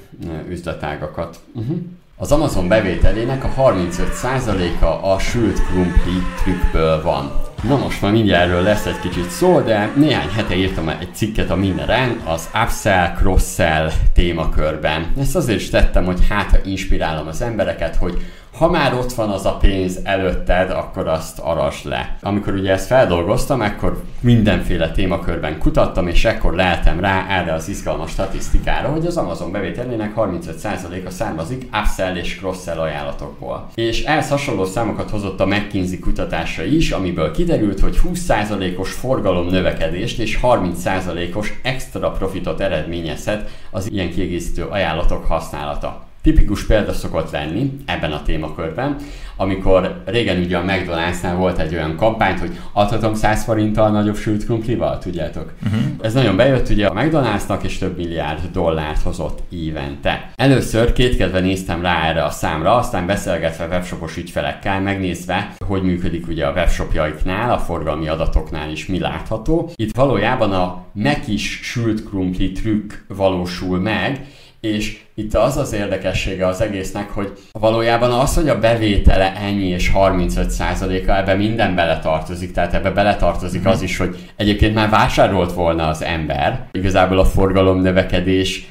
üzletágakat. 0.50 1.40
Uh-huh. 1.54 1.78
Az 2.18 2.32
Amazon 2.32 2.68
bevételének 2.68 3.44
a 3.44 3.54
35%-a 3.58 4.86
a 4.86 5.20
sült 5.20 5.66
krumpli 5.66 6.22
trükkből 6.44 7.02
van. 7.02 7.32
Na 7.68 7.78
most 7.78 8.02
már 8.02 8.12
mindjárt 8.12 8.50
erről 8.50 8.62
lesz 8.62 8.86
egy 8.86 9.00
kicsit 9.00 9.30
szó, 9.30 9.60
de 9.60 9.92
néhány 9.96 10.30
hete 10.30 10.56
írtam 10.56 10.90
egy 10.90 11.14
cikket 11.14 11.50
a 11.50 11.56
Minderen 11.56 12.22
az 12.26 12.50
upsell, 12.64 13.14
cross-sell 13.16 13.92
témakörben. 14.14 15.14
Ezt 15.20 15.36
azért 15.36 15.60
is 15.60 15.70
tettem, 15.70 16.06
hogy 16.06 16.20
hát 16.30 16.50
ha 16.50 16.58
inspirálom 16.66 17.28
az 17.28 17.42
embereket, 17.42 17.96
hogy 17.96 18.18
ha 18.58 18.70
már 18.70 18.94
ott 18.94 19.14
van 19.14 19.30
az 19.30 19.46
a 19.46 19.58
pénz 19.58 20.00
előtted, 20.04 20.70
akkor 20.70 21.08
azt 21.08 21.40
aras 21.40 21.84
le. 21.84 22.18
Amikor 22.22 22.54
ugye 22.54 22.72
ezt 22.72 22.86
feldolgoztam, 22.86 23.62
akkor 23.62 24.04
mindenféle 24.20 24.92
témakörben 24.92 25.58
kutattam, 25.58 26.08
és 26.08 26.26
ekkor 26.26 26.54
leltem 26.54 27.00
rá 27.00 27.26
erre 27.30 27.54
az 27.54 27.70
izgalmas 27.70 28.12
statisztikára, 28.12 28.88
hogy 28.88 29.06
az 29.06 29.18
Amazon 29.18 29.52
bevételének 29.52 30.14
35%-a 30.16 31.10
származik 31.10 31.68
upsell 31.82 32.16
és 32.16 32.38
cross-sell 32.38 32.80
ajánlatokból. 32.80 33.68
És 33.76 34.04
ehhez 34.04 34.30
hasonló 34.30 34.66
számokat 34.66 35.10
hozott 35.10 35.40
a 35.40 35.46
McKinsey 35.46 36.00
kutatása 36.00 36.64
is, 36.64 36.92
amiből 36.92 37.32
kiderült, 37.32 37.80
hogy 37.80 38.00
20%-os 38.14 38.92
forgalom 38.92 39.48
növekedést 39.48 40.20
és 40.20 40.40
30%-os 40.42 41.60
extra 41.64 42.12
profitot 42.12 42.60
eredményezhet 42.60 43.50
az 43.72 43.92
ilyen 43.92 44.12
kiegészítő 44.12 44.64
ajánlatok 44.64 45.26
használata. 45.26 46.10
Tipikus 46.22 46.66
példa 46.66 46.94
szokott 46.94 47.32
lenni 47.32 47.72
ebben 47.86 48.12
a 48.12 48.22
témakörben, 48.22 48.96
amikor 49.36 50.02
régen 50.06 50.42
ugye 50.44 50.58
a 50.58 50.64
McDonald'snál 50.64 51.36
volt 51.36 51.60
egy 51.60 51.74
olyan 51.74 51.96
kampányt, 51.96 52.40
hogy 52.40 52.60
adhatom 52.74 53.14
100 53.14 53.44
forinttal 53.44 53.92
nagyobb 53.92 54.16
sült 54.16 54.46
krumplival, 54.46 54.98
tudjátok? 54.98 55.54
Uh-huh. 55.66 55.82
Ez 56.02 56.14
nagyon 56.14 56.36
bejött 56.36 56.70
ugye 56.70 56.88
a 56.88 56.94
McDonald'snak, 56.94 57.64
és 57.64 57.78
több 57.78 57.98
milliárd 57.98 58.40
dollárt 58.52 59.02
hozott 59.02 59.40
évente. 59.50 60.32
Először 60.36 60.94
kétkedve 60.94 61.40
néztem 61.40 61.82
rá 61.82 62.08
erre 62.08 62.24
a 62.24 62.30
számra, 62.30 62.76
aztán 62.76 63.06
beszélgetve 63.06 63.68
webshopos 63.68 64.18
ügyfelekkel, 64.18 64.82
megnézve, 64.82 65.56
hogy 65.68 65.82
működik 65.82 66.28
ugye 66.28 66.46
a 66.46 66.52
webshopjaiknál, 66.52 67.54
a 67.54 67.60
forgalmi 67.60 68.08
adatoknál 68.08 68.72
is 68.72 68.86
mi 68.86 69.00
látható. 69.00 69.72
Itt 69.76 69.96
valójában 69.96 70.52
a 70.52 70.86
is 71.28 71.60
sült 71.64 72.04
krumpli 72.04 72.52
trükk 72.52 72.94
valósul 73.08 73.80
meg, 73.80 74.26
és 74.62 75.00
itt 75.14 75.34
az 75.34 75.58
az 75.58 75.74
érdekessége 75.74 76.48
az 76.48 76.62
egésznek, 76.62 77.10
hogy 77.10 77.32
valójában 77.52 78.12
az, 78.12 78.36
hogy 78.36 78.50
a 78.50 78.60
bevétele 78.60 79.36
ennyi 79.36 79.68
és 79.68 79.92
35%-a 79.96 81.12
ebbe 81.12 81.34
minden 81.34 81.76
beletartozik, 81.76 82.52
tehát 82.52 82.74
ebbe 82.74 82.92
beletartozik 82.92 83.66
az 83.66 83.82
is, 83.82 83.98
hogy 83.98 84.16
egyébként 84.36 84.76
már 84.76 84.90
vásárolt 84.90 85.54
volna 85.54 85.88
az 85.88 86.04
ember. 86.04 86.68
Igazából 86.72 87.20
a 87.20 87.26
forgalom 87.26 87.82
növekedés 87.82 88.70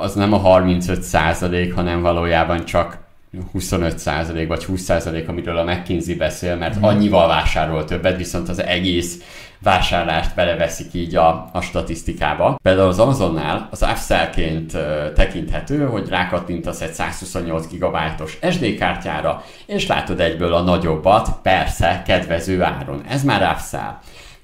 az 0.00 0.14
nem 0.14 0.32
a 0.32 0.42
35%, 0.42 1.72
hanem 1.74 2.00
valójában 2.00 2.64
csak 2.64 2.98
25% 3.54 4.44
vagy 4.48 4.64
20% 4.68 5.26
amiről 5.26 5.56
a 5.56 5.64
McKinsey 5.64 6.14
beszél, 6.14 6.56
mert 6.56 6.76
annyival 6.80 7.28
vásárol 7.28 7.84
többet, 7.84 8.16
viszont 8.16 8.48
az 8.48 8.62
egész 8.62 9.22
vásárlást 9.62 10.34
beleveszik 10.34 10.94
így 10.94 11.16
a, 11.16 11.48
a 11.52 11.60
statisztikába. 11.60 12.58
Például 12.62 12.88
az 12.88 12.98
Amazonnál 12.98 13.68
az 13.70 13.82
upsellként 13.82 14.76
tekinthető, 15.14 15.86
hogy 15.86 16.08
rákattintasz 16.08 16.80
egy 16.80 16.92
128 16.92 17.66
GB-os 17.66 18.38
SD 18.50 18.74
kártyára, 18.74 19.44
és 19.66 19.86
látod 19.86 20.20
egyből 20.20 20.54
a 20.54 20.62
nagyobbat, 20.62 21.28
persze, 21.42 22.02
kedvező 22.06 22.62
áron. 22.62 23.02
Ez 23.08 23.24
már 23.24 23.52
upsell. 23.54 23.98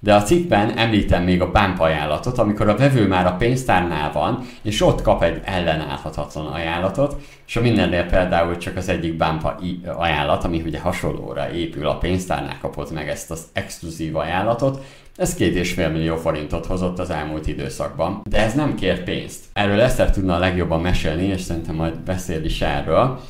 De 0.06 0.14
a 0.14 0.22
cikkben 0.22 0.78
említem 0.78 1.22
még 1.22 1.40
a 1.40 1.50
bump 1.50 1.80
ajánlatot, 1.80 2.38
amikor 2.38 2.68
a 2.68 2.76
vevő 2.76 3.06
már 3.06 3.26
a 3.26 3.36
pénztárnál 3.36 4.12
van, 4.12 4.46
és 4.62 4.82
ott 4.82 5.02
kap 5.02 5.22
egy 5.22 5.40
ellenállhatatlan 5.44 6.46
ajánlatot, 6.46 7.16
és 7.46 7.56
a 7.56 7.60
mindennél 7.60 8.04
például 8.04 8.56
csak 8.56 8.76
az 8.76 8.88
egyik 8.88 9.16
bump 9.16 9.52
ajánlat, 9.96 10.44
ami 10.44 10.62
ugye 10.66 10.80
hasonlóra 10.80 11.52
épül 11.52 11.86
a 11.86 11.98
pénztárnál 11.98 12.58
kapott 12.60 12.90
meg 12.90 13.08
ezt 13.08 13.30
az 13.30 13.44
exkluzív 13.52 14.16
ajánlatot, 14.16 14.84
ez 15.16 15.34
két 15.34 15.54
és 15.54 15.72
fél 15.72 15.88
millió 15.88 16.16
forintot 16.16 16.66
hozott 16.66 16.98
az 16.98 17.10
elmúlt 17.10 17.46
időszakban, 17.46 18.22
de 18.30 18.38
ez 18.38 18.54
nem 18.54 18.74
kér 18.74 19.02
pénzt. 19.02 19.44
Erről 19.52 19.80
Eszter 19.80 20.10
tudna 20.10 20.34
a 20.34 20.38
legjobban 20.38 20.80
mesélni, 20.80 21.24
és 21.24 21.40
szerintem 21.40 21.74
majd 21.74 21.98
beszél 21.98 22.44
is 22.44 22.60
erről. 22.60 23.20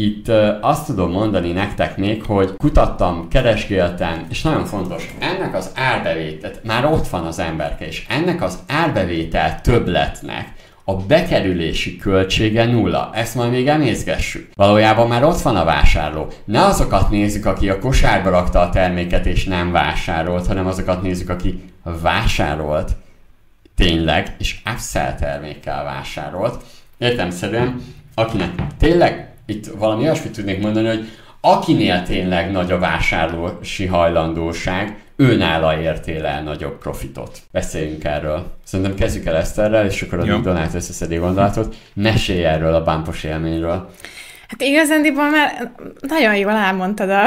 Itt 0.00 0.28
azt 0.60 0.86
tudom 0.86 1.10
mondani 1.10 1.52
nektek 1.52 1.96
még, 1.96 2.24
hogy 2.24 2.56
kutattam, 2.56 3.28
keresgéltem, 3.28 4.26
és 4.28 4.42
nagyon 4.42 4.64
fontos, 4.64 5.14
ennek 5.18 5.54
az 5.54 5.70
árbevétel, 5.74 6.50
már 6.64 6.84
ott 6.84 7.08
van 7.08 7.26
az 7.26 7.38
emberke, 7.38 7.86
és 7.86 8.06
ennek 8.08 8.42
az 8.42 8.58
árbevétel 8.66 9.60
többletnek 9.60 10.52
a 10.84 10.96
bekerülési 10.96 11.96
költsége 11.96 12.64
nulla. 12.64 13.10
Ezt 13.14 13.34
majd 13.34 13.50
még 13.50 13.68
emészgessük. 13.68 14.50
Valójában 14.54 15.08
már 15.08 15.24
ott 15.24 15.40
van 15.40 15.56
a 15.56 15.64
vásárló. 15.64 16.28
Ne 16.44 16.64
azokat 16.64 17.10
nézzük, 17.10 17.46
aki 17.46 17.68
a 17.68 17.78
kosárba 17.78 18.30
rakta 18.30 18.60
a 18.60 18.70
terméket 18.70 19.26
és 19.26 19.44
nem 19.44 19.72
vásárolt, 19.72 20.46
hanem 20.46 20.66
azokat 20.66 21.02
nézzük, 21.02 21.28
aki 21.28 21.62
vásárolt 22.02 22.90
tényleg, 23.76 24.34
és 24.38 24.60
upsell 24.72 25.14
termékkel 25.14 25.84
vásárolt. 25.84 26.62
Értemszerűen, 26.98 27.82
akinek 28.14 28.50
tényleg 28.78 29.29
itt 29.50 29.66
valami 29.66 30.02
olyasmit 30.02 30.32
tudnék 30.32 30.60
mondani, 30.60 30.86
hogy 30.86 31.08
akinél 31.40 32.02
tényleg 32.02 32.50
nagy 32.50 32.72
a 32.72 32.78
vásárlósi 32.78 33.86
hajlandóság, 33.86 34.98
őnála 35.16 35.80
értél 35.80 36.24
el 36.26 36.42
nagyobb 36.42 36.78
profitot. 36.78 37.38
Beszéljünk 37.52 38.04
erről. 38.04 38.46
Szerintem 38.64 38.94
kezdjük 38.94 39.26
el 39.26 39.36
Eszterrel, 39.36 39.86
és 39.86 40.02
akkor 40.02 40.18
a 40.18 40.38
Donát 40.40 40.74
összeszedi 40.74 41.16
gondolatot. 41.16 41.74
Mesélj 41.94 42.44
erről 42.44 42.74
a 42.74 42.82
bámpos 42.82 43.24
élményről. 43.24 43.90
Hát 44.50 44.62
igazándiból 44.62 45.30
már 45.30 45.70
nagyon 46.00 46.36
jól 46.36 46.52
elmondtad 46.52 47.10
a, 47.10 47.24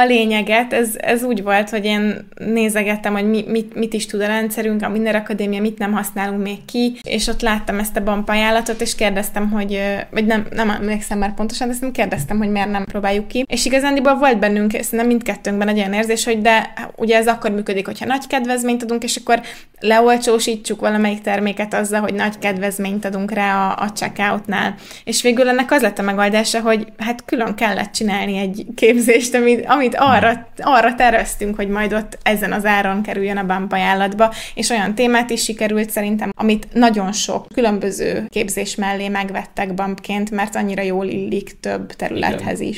a 0.00 0.04
lényeget. 0.04 0.72
Ez, 0.72 0.90
ez 0.96 1.22
úgy 1.22 1.42
volt, 1.42 1.70
hogy 1.70 1.84
én 1.84 2.28
nézegettem, 2.34 3.12
hogy 3.12 3.28
mi, 3.28 3.44
mit, 3.46 3.74
mit 3.74 3.92
is 3.92 4.06
tud 4.06 4.20
a 4.20 4.26
rendszerünk, 4.26 4.82
a 4.82 4.88
Minden 4.88 5.14
Akadémia, 5.14 5.60
mit 5.60 5.78
nem 5.78 5.92
használunk 5.92 6.42
még 6.42 6.64
ki, 6.64 6.96
és 7.02 7.26
ott 7.26 7.40
láttam 7.40 7.78
ezt 7.78 7.96
a 7.96 8.02
BAMP 8.02 8.32
és 8.78 8.94
kérdeztem, 8.94 9.50
hogy, 9.50 9.80
vagy 10.10 10.26
nem, 10.26 10.46
nem 10.50 10.70
emlékszem 10.70 11.18
már 11.18 11.34
pontosan, 11.34 11.68
de 11.68 11.90
kérdeztem, 11.92 12.38
hogy 12.38 12.50
miért 12.50 12.70
nem 12.70 12.84
próbáljuk 12.84 13.28
ki. 13.28 13.44
És 13.48 13.64
igazándiból 13.64 14.18
volt 14.18 14.38
bennünk, 14.38 14.70
szerintem 14.70 15.06
mindkettőnkben 15.06 15.68
egy 15.68 15.78
olyan 15.78 15.92
érzés, 15.92 16.24
hogy 16.24 16.40
de 16.40 16.72
ugye 16.96 17.16
ez 17.16 17.26
akkor 17.26 17.50
működik, 17.50 17.86
hogyha 17.86 18.06
nagy 18.06 18.26
kedvezményt 18.26 18.82
adunk, 18.82 19.02
és 19.02 19.16
akkor 19.16 19.40
leolcsósítsuk 19.80 20.80
valamelyik 20.80 21.20
terméket 21.20 21.74
azzal, 21.74 22.00
hogy 22.00 22.14
nagy 22.14 22.38
kedvezményt 22.38 23.04
adunk 23.04 23.30
rá 23.30 23.68
a, 23.68 23.82
a 23.82 23.92
checkoutnál. 23.92 24.74
És 25.04 25.22
végül 25.22 25.48
ennek 25.48 25.70
az 25.70 25.82
lett 25.82 25.98
a 25.98 26.02
megoldása, 26.14 26.60
hogy 26.60 26.86
hát 26.98 27.24
külön 27.24 27.54
kellett 27.54 27.92
csinálni 27.92 28.36
egy 28.36 28.66
képzést, 28.74 29.34
amit, 29.34 29.66
amit 29.66 29.94
arra, 29.98 30.46
arra 30.56 30.94
terveztünk, 30.94 31.56
hogy 31.56 31.68
majd 31.68 31.92
ott 31.92 32.18
ezen 32.22 32.52
az 32.52 32.64
áron 32.64 33.02
kerüljön 33.02 33.36
a 33.36 33.46
BAMP 33.46 33.72
ajánlatba, 33.72 34.34
és 34.54 34.70
olyan 34.70 34.94
témát 34.94 35.30
is 35.30 35.42
sikerült 35.42 35.90
szerintem, 35.90 36.30
amit 36.36 36.66
nagyon 36.72 37.12
sok 37.12 37.46
különböző 37.54 38.26
képzés 38.28 38.74
mellé 38.74 39.08
megvettek 39.08 39.74
BAMP-ként, 39.74 40.30
mert 40.30 40.56
annyira 40.56 40.82
jól 40.82 41.06
illik 41.06 41.60
több 41.60 41.92
területhez 41.92 42.60
Igen. 42.60 42.72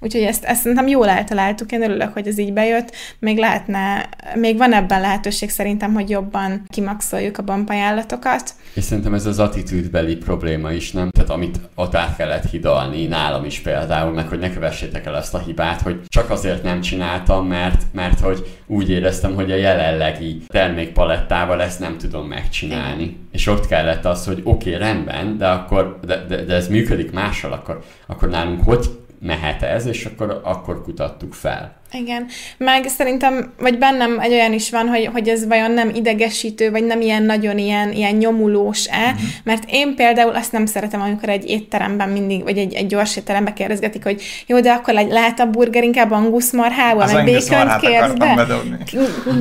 Úgyhogy 0.00 0.22
ezt, 0.22 0.44
ezt 0.44 0.60
szerintem 0.60 0.86
jól 0.86 1.08
eltaláltuk, 1.08 1.72
én 1.72 1.82
örülök, 1.82 2.12
hogy 2.12 2.26
ez 2.26 2.38
így 2.38 2.52
bejött. 2.52 2.94
Még 3.18 3.38
lehetne, 3.38 4.08
még 4.34 4.56
van 4.56 4.72
ebben 4.72 5.00
lehetőség 5.00 5.50
szerintem, 5.50 5.94
hogy 5.94 6.10
jobban 6.10 6.62
kimaxoljuk 6.66 7.38
a 7.38 7.42
bampajánlatokat. 7.42 8.50
És 8.74 8.84
szerintem 8.84 9.14
ez 9.14 9.26
az 9.26 9.38
attitűdbeli 9.38 10.16
probléma 10.16 10.72
is, 10.72 10.92
nem? 10.92 11.10
Tehát 11.10 11.30
amit 11.30 11.60
ott 11.74 11.94
át 11.94 12.16
kellett 12.16 12.50
hidalni, 12.50 13.06
nálam 13.06 13.44
is 13.44 13.60
például, 13.60 14.12
meg 14.12 14.28
hogy 14.28 14.38
ne 14.38 14.52
kövessétek 14.52 15.06
el 15.06 15.16
ezt 15.16 15.34
a 15.34 15.38
hibát, 15.38 15.80
hogy 15.80 16.00
csak 16.08 16.30
azért 16.30 16.62
nem 16.62 16.80
csináltam, 16.80 17.46
mert, 17.46 17.82
mert 17.92 18.20
hogy 18.20 18.60
úgy 18.66 18.90
éreztem, 18.90 19.34
hogy 19.34 19.50
a 19.50 19.56
jelenlegi 19.56 20.42
termékpalettával 20.46 21.62
ezt 21.62 21.80
nem 21.80 21.98
tudom 21.98 22.26
megcsinálni. 22.26 23.02
Igen. 23.02 23.28
És 23.32 23.46
ott 23.46 23.66
kellett 23.66 24.04
az, 24.04 24.26
hogy 24.26 24.40
oké, 24.44 24.74
okay, 24.74 24.86
rendben, 24.86 25.38
de 25.38 25.48
akkor, 25.48 25.98
de, 26.06 26.24
de, 26.28 26.44
de 26.44 26.54
ez 26.54 26.68
működik 26.68 27.12
mással, 27.12 27.52
akkor, 27.52 27.84
akkor 28.06 28.28
nálunk 28.28 28.62
hogy 28.64 28.86
mehet 29.20 29.62
ez, 29.62 29.86
és 29.86 30.04
akkor, 30.06 30.40
akkor 30.44 30.82
kutattuk 30.82 31.34
fel. 31.34 31.79
Igen, 31.92 32.26
meg 32.56 32.88
szerintem, 32.88 33.52
vagy 33.58 33.78
bennem 33.78 34.18
egy 34.20 34.32
olyan 34.32 34.52
is 34.52 34.70
van, 34.70 34.88
hogy, 34.88 35.08
hogy 35.12 35.28
ez 35.28 35.46
vajon 35.46 35.70
nem 35.70 35.90
idegesítő, 35.94 36.70
vagy 36.70 36.84
nem 36.84 37.00
ilyen 37.00 37.22
nagyon 37.22 37.58
ilyen, 37.58 37.92
ilyen 37.92 38.14
nyomulós-e, 38.14 38.96
uh-huh. 38.96 39.20
mert 39.44 39.64
én 39.70 39.94
például 39.94 40.34
azt 40.34 40.52
nem 40.52 40.66
szeretem, 40.66 41.00
amikor 41.00 41.28
egy 41.28 41.48
étteremben 41.48 42.08
mindig, 42.08 42.42
vagy 42.42 42.58
egy, 42.58 42.74
egy 42.74 42.86
gyors 42.86 43.16
étteremben 43.16 43.54
kérdezgetik, 43.54 44.02
hogy 44.02 44.22
jó, 44.46 44.60
de 44.60 44.70
akkor 44.70 44.94
lehet 44.94 45.40
a 45.40 45.46
burger 45.46 45.82
inkább 45.82 46.10
angusz 46.10 46.52
marhával, 46.52 47.12
meg 47.12 47.24
békönt 47.24 47.76
kérsz 47.82 48.12
be? 48.12 48.46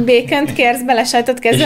Békönt 0.06 0.54
kérsz 0.54 0.82
bele, 0.82 1.04
sajtot 1.04 1.40
kezdve? 1.40 1.66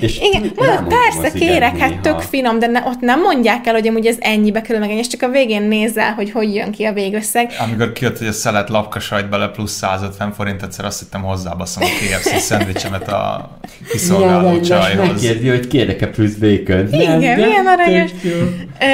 És 0.00 0.18
igen, 0.20 0.52
mondom, 0.56 0.88
persze, 0.88 1.38
kérek, 1.38 1.78
hát 1.78 2.00
tök 2.00 2.20
finom, 2.20 2.58
de 2.58 2.66
ne, 2.66 2.82
ott 2.86 3.00
nem 3.00 3.20
mondják 3.20 3.66
el, 3.66 3.74
hogy 3.74 3.88
amúgy 3.88 4.06
ez 4.06 4.16
ennyibe 4.20 4.60
kerül 4.60 4.80
meg, 4.80 4.90
és 4.90 5.06
csak 5.06 5.22
a 5.22 5.28
végén 5.28 5.62
nézel, 5.62 6.12
hogy 6.12 6.30
hogy 6.30 6.54
jön 6.54 6.70
ki 6.70 6.84
a 6.84 6.92
végösszeg. 6.92 7.50
Amikor 7.58 7.92
kijött, 7.92 8.18
hogy 8.18 8.26
a 8.26 8.32
szelet 8.32 8.68
lapkasajt 8.68 9.28
bele 9.28 9.48
plusz 9.48 9.82
150 9.86 10.32
forint, 10.32 10.62
egyszer 10.62 10.84
azt 10.84 10.98
hittem 10.98 11.22
hozzában 11.22 11.66
a 11.76 11.80
KFC 11.80 12.40
szendvicsemet 12.48 13.08
a 13.08 13.50
kiszolgáló 13.90 14.60
csajhoz. 14.60 15.06
Megkérdi, 15.06 15.48
hogy 15.48 15.66
kérek-e 15.66 16.06
plusz 16.06 16.34
bacon. 16.34 16.92
Igen, 16.92 17.18
milyen 17.18 17.66
aranyos. 17.66 18.10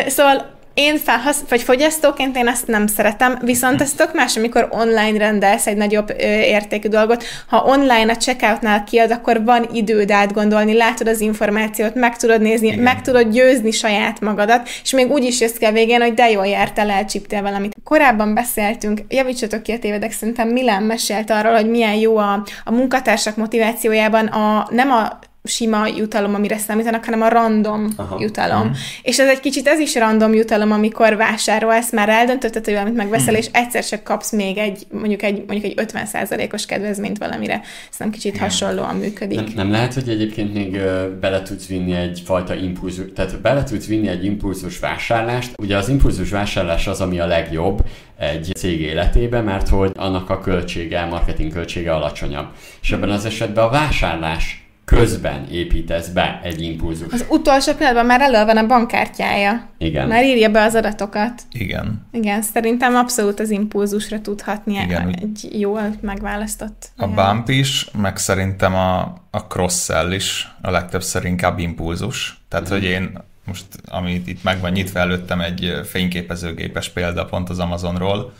Szóval 0.06 0.51
én 0.74 0.98
felhasz, 0.98 1.44
vagy 1.48 1.62
fogyasztóként 1.62 2.36
én 2.36 2.48
ezt 2.48 2.66
nem 2.66 2.86
szeretem, 2.86 3.38
viszont 3.42 3.80
ez 3.80 3.92
tök 3.92 4.14
más, 4.14 4.36
amikor 4.36 4.68
online 4.70 5.18
rendelsz 5.18 5.66
egy 5.66 5.76
nagyobb 5.76 6.10
ö, 6.10 6.22
értékű 6.26 6.88
dolgot. 6.88 7.24
Ha 7.46 7.64
online 7.64 8.12
a 8.12 8.16
checkoutnál 8.16 8.84
kiad, 8.84 9.10
akkor 9.10 9.44
van 9.44 9.68
időd 9.72 10.10
átgondolni, 10.10 10.74
látod 10.74 11.08
az 11.08 11.20
információt, 11.20 11.94
meg 11.94 12.16
tudod 12.16 12.40
nézni, 12.40 12.66
Igen. 12.66 12.78
meg 12.78 13.02
tudod 13.02 13.28
győzni 13.28 13.70
saját 13.70 14.20
magadat, 14.20 14.68
és 14.82 14.92
még 14.92 15.10
úgy 15.10 15.24
is 15.24 15.40
jössz 15.40 15.56
ki 15.56 15.64
a 15.64 15.72
végén, 15.72 16.00
hogy 16.00 16.14
de 16.14 16.30
jól 16.30 16.46
jártál, 16.46 16.90
elcsíptél 16.90 17.42
valamit. 17.42 17.76
Korábban 17.84 18.34
beszéltünk, 18.34 19.00
javítsatok 19.08 19.62
ki 19.62 19.72
a 19.72 19.78
tévedek, 19.78 20.12
szerintem 20.12 20.48
Milán 20.48 20.82
mesélt 20.82 21.30
arról, 21.30 21.54
hogy 21.54 21.70
milyen 21.70 21.94
jó 21.94 22.16
a, 22.16 22.44
a 22.64 22.70
munkatársak 22.70 23.36
motivációjában 23.36 24.26
a, 24.26 24.66
nem 24.70 24.90
a 24.90 25.18
sima 25.44 25.86
jutalom, 25.96 26.34
amire 26.34 26.58
számítanak, 26.58 27.04
hanem 27.04 27.22
a 27.22 27.28
random 27.28 27.88
Aha. 27.96 28.16
jutalom. 28.20 28.66
Mm. 28.66 28.72
És 29.02 29.18
ez 29.18 29.28
egy 29.28 29.40
kicsit 29.40 29.66
ez 29.66 29.78
is 29.78 29.94
random 29.94 30.34
jutalom, 30.34 30.72
amikor 30.72 31.16
vásárolsz, 31.16 31.92
már 31.92 32.08
eldöntötted, 32.08 32.64
hogy 32.64 32.74
valamit 32.74 32.96
megveszel, 32.96 33.32
mm. 33.34 33.36
és 33.36 33.46
egyszer 33.52 33.84
csak 33.84 34.02
kapsz 34.02 34.32
még 34.32 34.58
egy, 34.58 34.86
mondjuk 34.92 35.22
egy, 35.22 35.44
mondjuk 35.46 35.64
egy 35.64 35.90
50%-os 35.92 36.66
kedvezményt 36.66 37.18
valamire. 37.18 37.60
Nem 37.98 38.10
kicsit 38.10 38.34
Igen. 38.34 38.48
hasonlóan 38.48 38.96
működik. 38.96 39.36
Nem, 39.36 39.52
nem 39.54 39.70
lehet, 39.70 39.94
hogy 39.94 40.08
egyébként 40.08 40.54
még 40.54 40.80
bele 41.20 41.42
tudsz 41.42 41.66
vinni 41.66 41.92
egyfajta 41.92 42.54
impulzus, 42.54 43.04
tehát 43.14 43.40
bele 43.40 43.62
tudsz 43.62 43.86
vinni 43.86 44.08
egy 44.08 44.24
impulzus 44.24 44.78
vásárlást. 44.78 45.52
Ugye 45.56 45.76
az 45.76 45.88
impulzus 45.88 46.30
vásárlás 46.30 46.86
az, 46.86 47.00
ami 47.00 47.18
a 47.18 47.26
legjobb 47.26 47.84
egy 48.18 48.52
cég 48.56 48.80
életében, 48.80 49.44
mert 49.44 49.68
hogy 49.68 49.90
annak 49.94 50.30
a 50.30 50.40
költsége, 50.40 51.04
marketing 51.04 51.52
költsége 51.52 51.94
alacsonyabb. 51.94 52.46
És 52.82 52.92
ebben 52.92 53.10
az 53.10 53.24
esetben 53.24 53.64
a 53.64 53.70
vásárlás 53.70 54.61
közben 54.84 55.46
építesz 55.50 56.08
be 56.08 56.40
egy 56.42 56.62
impulzus. 56.62 57.12
Az 57.12 57.26
utolsó 57.28 57.72
pillanatban 57.72 58.06
már 58.06 58.20
elő 58.20 58.44
van 58.44 58.56
a 58.56 58.66
bankkártyája. 58.66 59.68
Igen. 59.78 60.08
Már 60.08 60.24
írja 60.24 60.48
be 60.48 60.62
az 60.62 60.74
adatokat. 60.74 61.42
Igen. 61.52 62.06
Igen, 62.12 62.42
szerintem 62.42 62.94
abszolút 62.94 63.40
az 63.40 63.50
impulzusra 63.50 64.20
tud 64.20 64.40
hatni 64.40 64.72
Igen, 64.72 65.08
egy 65.08 65.60
jól 65.60 65.96
megválasztott. 66.00 66.90
A 66.96 67.08
bump 67.08 67.48
is, 67.48 67.90
meg 67.92 68.16
szerintem 68.16 68.74
a, 68.74 69.00
a 69.30 69.38
cross-sell 69.38 70.12
is 70.12 70.54
a 70.62 70.70
legtöbbször 70.70 71.24
inkább 71.24 71.58
impulzus. 71.58 72.40
Tehát, 72.48 72.68
mm. 72.68 72.72
hogy 72.72 72.84
én 72.84 73.18
most, 73.44 73.64
amit 73.84 74.28
itt 74.28 74.42
meg 74.42 74.60
van 74.60 74.72
nyitva 74.72 74.98
előttem 74.98 75.40
egy 75.40 75.80
fényképezőgépes 75.84 76.88
példa 76.88 77.24
pont 77.24 77.50
az 77.50 77.58
Amazonról, 77.58 78.32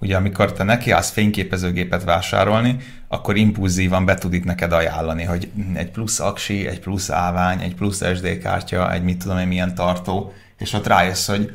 Ugye 0.00 0.16
amikor 0.16 0.52
te 0.52 0.62
nekiállsz 0.62 1.10
fényképezőgépet 1.10 2.04
vásárolni, 2.04 2.76
akkor 3.08 3.36
impulzívan 3.36 4.04
be 4.04 4.14
tud 4.14 4.32
itt 4.32 4.44
neked 4.44 4.72
ajánlani, 4.72 5.22
hogy 5.22 5.50
egy 5.74 5.90
plusz 5.90 6.20
aksi, 6.20 6.66
egy 6.66 6.80
plusz 6.80 7.10
állvány, 7.10 7.60
egy 7.60 7.74
plusz 7.74 8.02
SD 8.14 8.38
kártya, 8.38 8.92
egy 8.92 9.02
mit 9.02 9.18
tudom 9.18 9.38
én 9.38 9.46
milyen 9.46 9.74
tartó, 9.74 10.32
és 10.58 10.72
ott 10.72 10.86
rájössz, 10.86 11.28
hogy 11.28 11.52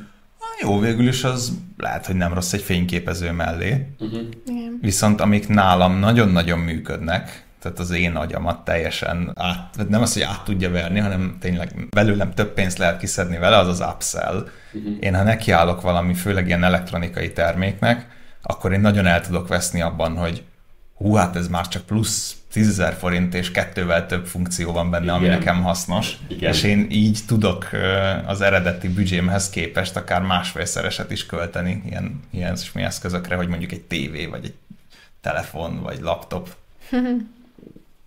jó, 0.62 0.80
végül 0.80 1.08
is 1.08 1.24
az 1.24 1.58
lehet, 1.78 2.06
hogy 2.06 2.16
nem 2.16 2.34
rossz 2.34 2.54
egy 2.54 2.62
fényképező 2.62 3.32
mellé. 3.32 3.88
Uh-huh. 4.00 4.22
Viszont 4.82 5.22
amik 5.22 5.48
nálam 5.48 6.00
nagyon-nagyon 6.00 6.60
működnek, 6.60 7.44
tehát 7.62 7.80
az 7.80 7.92
én 7.92 8.16
agyamat 8.16 8.66
teljesen 8.66 9.32
át, 9.36 9.90
nem 9.90 10.02
az, 10.02 10.14
hogy 10.14 10.22
át 10.22 10.44
tudja 10.44 10.70
verni, 10.70 11.00
hanem 11.00 11.38
tényleg 11.40 11.88
belőlem 11.90 12.34
több 12.34 12.54
pénzt 12.54 12.78
lehet 12.78 13.00
kiszedni 13.00 13.38
vele, 13.38 13.58
az 13.58 13.68
az 13.68 13.88
upsell. 13.94 14.48
Uh-huh. 14.74 14.94
Én 15.00 15.16
ha 15.16 15.24
nekiállok 15.24 15.82
valami, 15.82 16.14
főleg 16.14 16.48
ilyen 16.48 16.64
elektronikai 16.64 17.32
terméknek, 17.32 18.08
akkor 18.44 18.74
én 18.74 18.80
nagyon 18.80 19.06
el 19.06 19.22
tudok 19.22 19.48
veszni 19.48 19.82
abban, 19.82 20.18
hogy 20.18 20.44
hú, 20.94 21.14
hát 21.14 21.36
ez 21.36 21.48
már 21.48 21.68
csak 21.68 21.86
plusz 21.86 22.38
10 22.52 22.84
forint 22.98 23.34
és 23.34 23.52
kettővel 23.52 24.06
több 24.06 24.26
funkció 24.26 24.72
van 24.72 24.90
benne, 24.90 25.04
Igen. 25.04 25.16
ami 25.16 25.28
nekem 25.28 25.64
hasznos. 25.64 26.18
Igen. 26.28 26.54
És 26.54 26.64
én 26.64 26.88
így 26.90 27.20
tudok 27.28 27.70
az 28.26 28.42
eredeti 28.42 28.88
büdzsémhez 28.88 29.50
képest 29.50 29.96
akár 29.96 30.22
másfélszereset 30.22 31.12
is 31.12 31.26
költeni 31.26 31.82
ilyen, 31.86 32.20
ilyen 32.32 32.58
eszközökre, 32.74 33.36
hogy 33.36 33.48
mondjuk 33.48 33.72
egy 33.72 33.82
tévé, 33.82 34.26
vagy 34.26 34.46
egy 34.46 34.56
telefon, 35.22 35.82
vagy 35.82 36.00
laptop. 36.00 36.56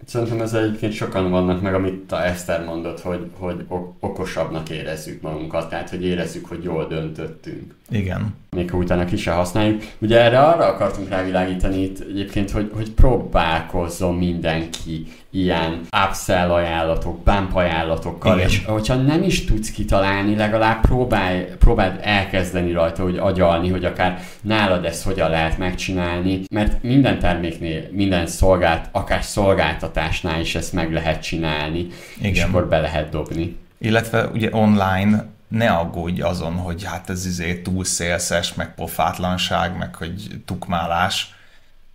Szerintem 0.07 0.41
ez 0.41 0.55
egyébként 0.55 0.93
sokan 0.93 1.31
vannak 1.31 1.63
meg, 1.63 1.75
amit 1.75 2.13
a 2.13 2.27
Eszter 2.27 2.65
mondott, 2.65 3.01
hogy, 3.01 3.31
hogy 3.39 3.65
okosabbnak 4.01 4.71
érezzük 4.71 5.21
magunkat, 5.23 5.69
tehát 5.69 5.91
hogy 5.91 6.05
érezzük, 6.05 6.47
hogy 6.47 6.63
jól 6.63 6.87
döntöttünk. 6.87 7.75
Igen. 7.91 8.35
Még 8.51 8.71
ha 8.71 8.77
utána 8.77 9.05
ki 9.05 9.17
se 9.17 9.31
használjuk. 9.31 9.83
Ugye 9.99 10.21
erre 10.21 10.41
arra 10.41 10.67
akartunk 10.67 11.09
rávilágítani 11.09 11.83
itt 11.83 12.01
egyébként, 12.01 12.51
hogy, 12.51 12.71
hogy 12.75 12.91
próbálkozzon 12.91 14.15
mindenki 14.15 15.07
ilyen 15.37 15.81
upsell 16.07 16.51
ajánlatok, 16.51 17.23
bump 17.23 17.55
ajánlatokkal, 17.55 18.37
Igen. 18.37 18.49
és 18.49 18.65
hogyha 18.65 18.95
nem 18.95 19.23
is 19.23 19.45
tudsz 19.45 19.71
kitalálni, 19.71 20.37
legalább 20.37 20.81
próbálj, 20.81 21.45
próbáld 21.59 21.99
elkezdeni 22.03 22.73
rajta, 22.73 23.03
hogy 23.03 23.17
agyalni, 23.17 23.69
hogy 23.69 23.85
akár 23.85 24.21
nálad 24.41 24.85
ezt 24.85 25.05
hogyan 25.05 25.31
lehet 25.31 25.59
megcsinálni, 25.59 26.43
mert 26.51 26.83
minden 26.83 27.19
terméknél, 27.19 27.89
minden 27.91 28.27
szolgált, 28.27 28.89
akár 28.93 29.23
szolgáltatásnál 29.23 30.41
is 30.41 30.55
ezt 30.55 30.73
meg 30.73 30.93
lehet 30.93 31.23
csinálni, 31.23 31.87
Igen. 32.19 32.33
és 32.33 32.43
akkor 32.43 32.69
be 32.69 32.81
lehet 32.81 33.09
dobni. 33.09 33.57
Illetve 33.79 34.27
ugye 34.27 34.49
online 34.53 35.27
ne 35.49 35.71
aggódj 35.71 36.21
azon, 36.21 36.55
hogy 36.55 36.85
hát 36.85 37.11
ez 37.11 37.27
izé 37.27 37.63
túl 37.63 37.85
szélszes, 37.85 38.55
meg 38.55 38.75
pofátlanság, 38.75 39.77
meg 39.79 39.95
hogy 39.95 40.41
tukmálás. 40.45 41.35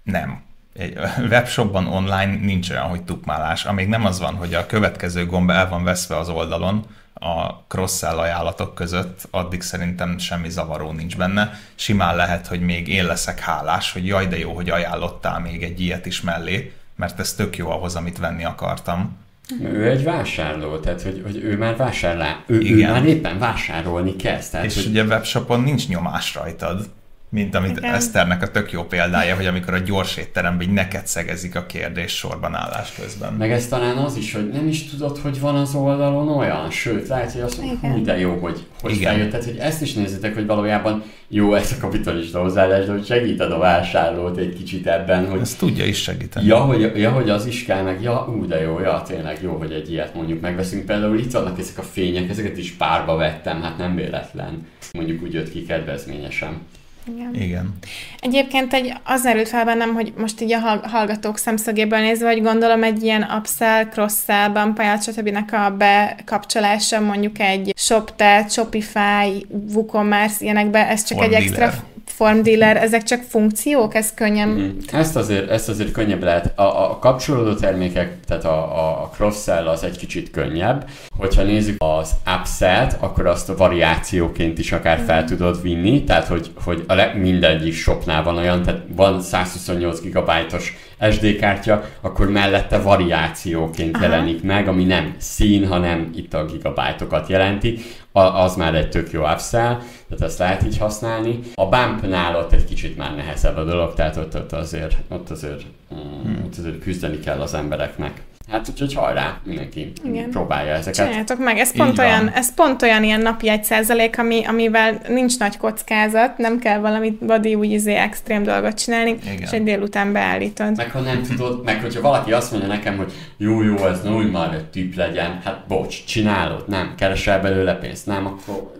Nem. 0.03 0.49
Egy 0.73 0.97
webshopban 1.29 1.87
online 1.87 2.39
nincs 2.41 2.69
olyan, 2.69 2.87
hogy 2.87 3.03
tukmálás. 3.03 3.65
Amíg 3.65 3.87
nem 3.87 4.05
az 4.05 4.19
van, 4.19 4.35
hogy 4.35 4.53
a 4.53 4.65
következő 4.65 5.25
gomb 5.25 5.49
el 5.49 5.69
van 5.69 5.83
veszve 5.83 6.17
az 6.17 6.29
oldalon, 6.29 6.85
a 7.13 7.53
cross-sell 7.67 8.17
ajánlatok 8.17 8.75
között, 8.75 9.27
addig 9.31 9.61
szerintem 9.61 10.17
semmi 10.17 10.49
zavaró 10.49 10.91
nincs 10.91 11.17
benne. 11.17 11.59
Simán 11.75 12.15
lehet, 12.15 12.47
hogy 12.47 12.61
még 12.61 12.87
én 12.87 13.05
leszek 13.05 13.39
hálás, 13.39 13.91
hogy 13.91 14.05
jaj, 14.05 14.27
de 14.27 14.37
jó, 14.37 14.53
hogy 14.53 14.69
ajánlottál 14.69 15.39
még 15.39 15.63
egy 15.63 15.79
ilyet 15.79 16.05
is 16.05 16.21
mellé, 16.21 16.73
mert 16.95 17.19
ez 17.19 17.33
tök 17.33 17.57
jó 17.57 17.69
ahhoz, 17.69 17.95
amit 17.95 18.17
venni 18.17 18.43
akartam 18.43 19.19
ő 19.59 19.89
egy 19.89 20.03
vásárló, 20.03 20.77
tehát 20.77 21.01
hogy, 21.01 21.21
hogy 21.23 21.37
ő 21.43 21.57
már 21.57 21.75
vásárlá, 21.75 22.43
ő, 22.47 22.61
ő 22.61 22.87
már 22.87 23.05
éppen 23.05 23.39
vásárolni 23.39 24.15
kezd. 24.15 24.51
Tehát, 24.51 24.65
és 24.65 24.75
hogy... 24.75 24.85
ugye 24.85 25.03
webshopon 25.03 25.61
nincs 25.61 25.87
nyomás 25.87 26.35
rajtad 26.35 26.89
mint 27.31 27.55
amit 27.55 27.77
Igen. 27.77 27.93
Eszternek 27.93 28.41
a 28.41 28.51
tök 28.51 28.71
jó 28.71 28.83
példája, 28.83 29.35
hogy 29.35 29.45
amikor 29.45 29.73
a 29.73 29.77
gyors 29.77 30.17
étteremben 30.17 30.67
így 30.67 30.73
neked 30.73 31.07
szegezik 31.07 31.55
a 31.55 31.65
kérdés 31.65 32.11
sorban 32.11 32.55
állás 32.55 32.93
közben. 33.01 33.33
Meg 33.33 33.51
ez 33.51 33.67
talán 33.67 33.97
az 33.97 34.15
is, 34.15 34.33
hogy 34.33 34.49
nem 34.49 34.67
is 34.67 34.89
tudod, 34.89 35.17
hogy 35.17 35.39
van 35.39 35.55
az 35.55 35.75
oldalon 35.75 36.27
olyan, 36.27 36.69
sőt, 36.69 37.07
lehet, 37.07 37.31
hogy 37.31 37.41
azt 37.41 37.61
hú, 37.81 38.03
de 38.03 38.17
jó, 38.19 38.37
hogy, 38.37 38.65
hogy 38.81 38.91
Igen. 38.91 39.11
feljött. 39.11 39.29
Tehát, 39.29 39.45
hogy 39.45 39.57
ezt 39.57 39.81
is 39.81 39.93
nézzétek, 39.93 40.33
hogy 40.33 40.45
valójában 40.45 41.03
jó 41.27 41.53
ez 41.53 41.71
a 41.71 41.81
kapitalista 41.81 42.41
hozzáállás, 42.41 42.85
de 42.85 42.91
hogy 42.91 43.05
segíted 43.05 43.51
a 43.51 43.57
vásárlót 43.57 44.37
egy 44.37 44.53
kicsit 44.53 44.87
ebben, 44.87 45.29
hogy... 45.29 45.39
Ezt 45.39 45.57
tudja 45.57 45.85
is 45.85 46.01
segíteni. 46.01 46.45
Ja, 46.45 46.57
hogy, 46.57 46.91
ja, 46.95 47.11
hogy 47.11 47.29
az 47.29 47.45
is 47.45 47.63
kell, 47.63 47.83
meg 47.83 48.01
ja, 48.01 48.27
ú, 48.35 48.47
de 48.47 48.61
jó, 48.61 48.79
ja, 48.79 49.03
tényleg 49.07 49.39
jó, 49.41 49.55
hogy 49.55 49.71
egy 49.71 49.91
ilyet 49.91 50.15
mondjuk 50.15 50.41
megveszünk. 50.41 50.85
Például 50.85 51.19
itt 51.19 51.31
vannak 51.31 51.59
ezek 51.59 51.77
a 51.77 51.83
fények, 51.83 52.29
ezeket 52.29 52.57
is 52.57 52.71
párba 52.71 53.15
vettem, 53.15 53.61
hát 53.61 53.77
nem 53.77 53.95
véletlen. 53.95 54.67
Mondjuk 54.93 55.21
úgy 55.21 55.33
jött 55.33 55.51
ki 55.51 55.65
kedvezményesen. 55.65 56.61
Igen. 57.07 57.35
Igen. 57.35 57.73
Egyébként 58.19 58.73
egy, 58.73 58.93
az 59.03 59.25
erőt 59.25 59.47
fel 59.47 59.65
bennem, 59.65 59.93
hogy 59.93 60.13
most 60.17 60.41
így 60.41 60.53
a 60.53 60.59
hallgatók 60.83 61.37
szemszögéből 61.37 61.99
nézve, 61.99 62.27
hogy 62.31 62.41
gondolom 62.41 62.83
egy 62.83 63.03
ilyen 63.03 63.27
upsell, 63.37 63.85
cross-sell, 63.85 64.49
bumpaját, 64.49 65.03
stb. 65.03 65.37
a 65.51 65.69
bekapcsolása 65.69 66.99
mondjuk 66.99 67.39
egy 67.39 67.73
ShopTet, 67.77 68.51
Shopify, 68.51 69.45
WooCommerce 69.73 70.43
ilyenekbe, 70.43 70.87
ez 70.87 71.03
csak 71.03 71.17
Form 71.17 71.29
egy 71.29 71.37
extra 71.37 71.55
dealer. 71.55 71.73
form 71.73 72.00
dealer, 72.43 72.77
ezek 72.77 73.03
csak 73.03 73.21
funkciók, 73.21 73.95
ez 73.95 74.13
könnyen... 74.13 74.49
Mm-hmm. 74.49 74.77
Ezt, 74.91 75.15
azért, 75.15 75.49
ezt 75.49 75.69
azért 75.69 75.91
könnyebb 75.91 76.23
lehet. 76.23 76.59
A, 76.59 76.91
a 76.91 76.99
kapcsolódó 76.99 77.53
termékek, 77.53 78.19
tehát 78.27 78.45
a, 78.45 79.01
a 79.01 79.09
cross-sell 79.13 79.67
az 79.67 79.83
egy 79.83 79.97
kicsit 79.97 80.31
könnyebb. 80.31 80.89
Hogyha 81.17 81.43
nézzük 81.43 81.75
az 81.77 82.11
upsell 82.39 82.87
akkor 82.99 83.25
azt 83.25 83.49
a 83.49 83.55
variációként 83.55 84.59
is 84.59 84.71
akár 84.71 85.03
fel 85.05 85.21
mm. 85.21 85.25
tudod 85.25 85.61
vinni, 85.61 86.03
tehát 86.03 86.27
hogy, 86.27 86.51
hogy 86.63 86.83
a 86.87 86.93
le- 86.93 87.13
mindegyik 87.13 87.73
shopnál 87.73 88.23
van 88.23 88.37
olyan, 88.37 88.63
tehát 88.63 88.81
van 88.95 89.21
128 89.21 90.01
GB-os 90.01 90.73
SD 91.11 91.35
kártya, 91.35 91.83
akkor 92.01 92.29
mellette 92.29 92.77
variációként 92.79 93.95
Aha. 93.95 94.03
jelenik 94.03 94.43
meg, 94.43 94.67
ami 94.67 94.83
nem 94.83 95.15
szín, 95.17 95.67
hanem 95.67 96.11
itt 96.15 96.33
a 96.33 96.45
gigabájtokat 96.45 97.29
jelenti, 97.29 97.79
a, 98.11 98.19
az 98.19 98.55
már 98.55 98.75
egy 98.75 98.89
tök 98.89 99.11
jó 99.11 99.21
upsell, 99.21 99.77
tehát 100.09 100.21
ezt 100.21 100.39
lehet 100.39 100.63
így 100.63 100.77
használni. 100.77 101.39
A 101.55 101.69
bumpnál 101.69 102.35
ott 102.35 102.51
egy 102.51 102.65
kicsit 102.65 102.97
már 102.97 103.15
nehezebb 103.15 103.57
a 103.57 103.63
dolog, 103.63 103.93
tehát 103.93 104.17
ott, 104.17 104.35
ott 104.35 104.51
azért, 104.51 104.95
ott 105.09 105.29
azért, 105.29 105.63
mm, 105.93 106.23
hmm. 106.23 106.43
ott 106.45 106.57
azért 106.57 106.79
küzdeni 106.79 107.19
kell 107.19 107.39
az 107.39 107.53
embereknek. 107.53 108.21
Hát 108.51 108.69
úgyhogy 108.69 108.93
hajrá, 108.93 109.37
mindenki 109.43 109.91
Igen. 110.05 110.29
próbálja 110.29 110.73
ezeket. 110.73 110.93
Csináljátok 110.93 111.39
meg, 111.39 111.57
ez 111.57 111.71
pont, 111.71 111.99
olyan, 111.99 112.29
ez 112.29 112.53
pont 112.53 112.81
olyan 112.81 113.03
ilyen 113.03 113.21
napi 113.21 113.49
egy 113.49 113.63
százalék, 113.63 114.19
ami, 114.19 114.45
amivel 114.45 115.01
nincs 115.07 115.39
nagy 115.39 115.57
kockázat, 115.57 116.37
nem 116.37 116.59
kell 116.59 116.79
valami 116.79 117.17
body 117.19 117.55
úgy 117.55 117.71
izé 117.71 117.93
extrém 117.93 118.43
dolgot 118.43 118.73
csinálni, 118.73 119.09
Igen. 119.23 119.37
és 119.41 119.51
egy 119.51 119.63
délután 119.63 120.11
beállítod. 120.11 120.75
Meg 120.75 120.91
ha 120.91 120.99
nem 120.99 121.21
tudod, 121.21 121.63
meg 121.63 121.81
hogyha 121.81 122.01
valaki 122.01 122.31
azt 122.31 122.51
mondja 122.51 122.69
nekem, 122.69 122.97
hogy 122.97 123.11
jó, 123.37 123.61
jó, 123.61 123.75
ez 123.75 124.01
ne 124.03 124.09
úgy 124.09 124.31
már 124.31 124.53
egy 124.53 124.65
tip 124.65 124.95
legyen, 124.95 125.41
hát 125.43 125.63
bocs, 125.67 126.05
csinálod, 126.05 126.63
nem, 126.67 126.93
keresel 126.97 127.41
belőle 127.41 127.75
pénzt, 127.75 128.05
nem, 128.05 128.25
akkor 128.25 128.71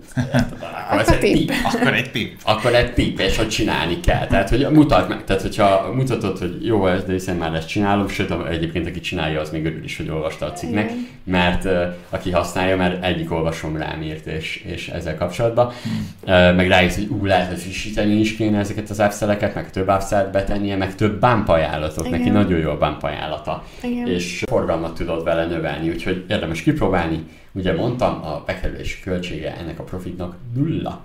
akkor 0.89 1.14
egy 1.14 1.20
tip. 1.20 1.51
Akkor 1.64 1.93
egy 1.93 2.12
tip. 2.12 2.39
Akkor 2.43 2.76
egy 2.76 2.93
tip, 2.93 3.20
és 3.20 3.38
hogy 3.38 3.47
csinálni 3.47 3.99
kell. 3.99 4.28
Tehát, 4.28 4.49
hogy 4.49 4.68
mutat 4.72 5.09
meg, 5.09 5.24
tehát 5.24 5.41
hogyha 5.41 5.91
mutatod, 5.95 6.38
hogy 6.38 6.66
jó, 6.66 6.88
ez, 6.88 7.03
de 7.03 7.12
hiszen 7.12 7.36
már 7.36 7.53
ezt 7.53 7.68
csinálom, 7.68 8.07
sőt, 8.07 8.34
egyébként 8.49 8.88
aki 8.88 8.99
csinálja, 8.99 9.41
az 9.41 9.49
még 9.49 9.66
örül 9.66 9.84
is, 9.84 9.97
hogy 9.97 10.09
olvasta 10.09 10.45
a 10.45 10.51
cikknek, 10.51 10.91
mert 11.24 11.66
uh, 11.66 11.72
aki 12.09 12.32
használja, 12.32 12.78
mert 12.78 13.03
egyik 13.03 13.32
olvasom 13.32 13.78
rám 13.78 14.01
írt, 14.01 14.26
és, 14.26 14.64
és 14.66 14.88
ezzel 14.88 15.18
kapcsolatban. 15.18 15.72
Hmm. 15.84 16.07
Uh, 16.22 16.55
meg 16.55 16.68
rájössz, 16.68 16.95
hogy 16.95 17.07
ú, 17.09 17.26
lehet, 17.26 17.47
hogy 17.47 17.59
frissíteni 17.59 18.20
is 18.20 18.36
kéne 18.36 18.59
ezeket 18.59 18.89
az 18.89 18.99
appszeleket, 18.99 19.55
meg 19.55 19.72
több 19.72 19.88
appszelet 19.88 20.32
betennie, 20.32 20.76
meg 20.76 20.95
több 20.95 21.20
bump 21.20 21.49
ajánlatot, 21.49 22.05
Igen. 22.07 22.20
neki 22.20 22.32
nagyon 22.32 22.59
jó 22.59 22.70
a 22.70 22.78
bump 22.78 23.03
ajánlata. 23.03 23.64
Igen. 23.84 24.07
És 24.07 24.43
forgalmat 24.49 24.95
tudod 24.95 25.24
vele 25.24 25.45
növelni, 25.45 25.89
úgyhogy 25.89 26.26
érdemes 26.28 26.62
kipróbálni 26.62 27.24
Ugye 27.52 27.74
mondtam, 27.74 28.24
a 28.24 28.43
bekerülési 28.45 28.99
költsége 28.99 29.58
ennek 29.58 29.80
a 29.80 29.84
profitnak 29.84 30.36
nulla. 30.54 31.04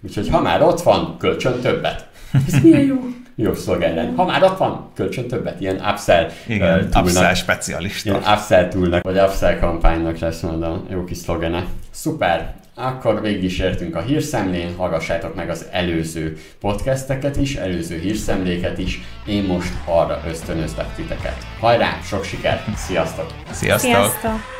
Úgyhogy 0.00 0.28
ha 0.28 0.40
már 0.40 0.62
ott 0.62 0.80
van, 0.80 1.16
kölcsön 1.18 1.60
többet. 1.60 2.08
Ez 2.46 2.62
milyen 2.62 2.82
jó? 2.82 2.96
Jó 3.34 3.54
szlogen. 3.54 4.14
Ha 4.16 4.24
már 4.24 4.42
ott 4.42 4.58
van, 4.58 4.90
kölcsön 4.94 5.28
többet. 5.28 5.60
Ilyen 5.60 5.82
upsell 5.92 6.30
Igen, 6.46 6.88
uh, 6.94 7.02
upsell 7.02 7.34
specialista. 7.34 8.08
Ilyen 8.08 8.22
upsell 8.22 8.68
túlnak, 8.68 9.02
vagy 9.02 9.18
upsell 9.18 9.58
kampánynak 9.58 10.18
lesz 10.18 10.40
mondom. 10.40 10.86
Jó 10.90 11.04
kis 11.04 11.16
szlogene. 11.16 11.64
Szuper. 11.90 12.54
Akkor 12.74 13.20
végig 13.20 13.44
is 13.44 13.58
értünk 13.58 13.96
a 13.96 14.00
hírszemlén, 14.00 14.74
hallgassátok 14.76 15.34
meg 15.34 15.50
az 15.50 15.66
előző 15.70 16.36
podcasteket 16.60 17.36
is, 17.36 17.56
előző 17.56 17.98
hírszemléket 17.98 18.78
is. 18.78 19.00
Én 19.26 19.44
most 19.44 19.72
arra 19.84 20.20
ösztönözlek 20.28 20.94
titeket. 20.94 21.36
Hajrá, 21.60 21.98
sok 22.02 22.24
sikert, 22.24 22.76
sziasztok! 22.76 23.26
Sziasztok! 23.50 23.90
Sziasztok. 23.90 24.57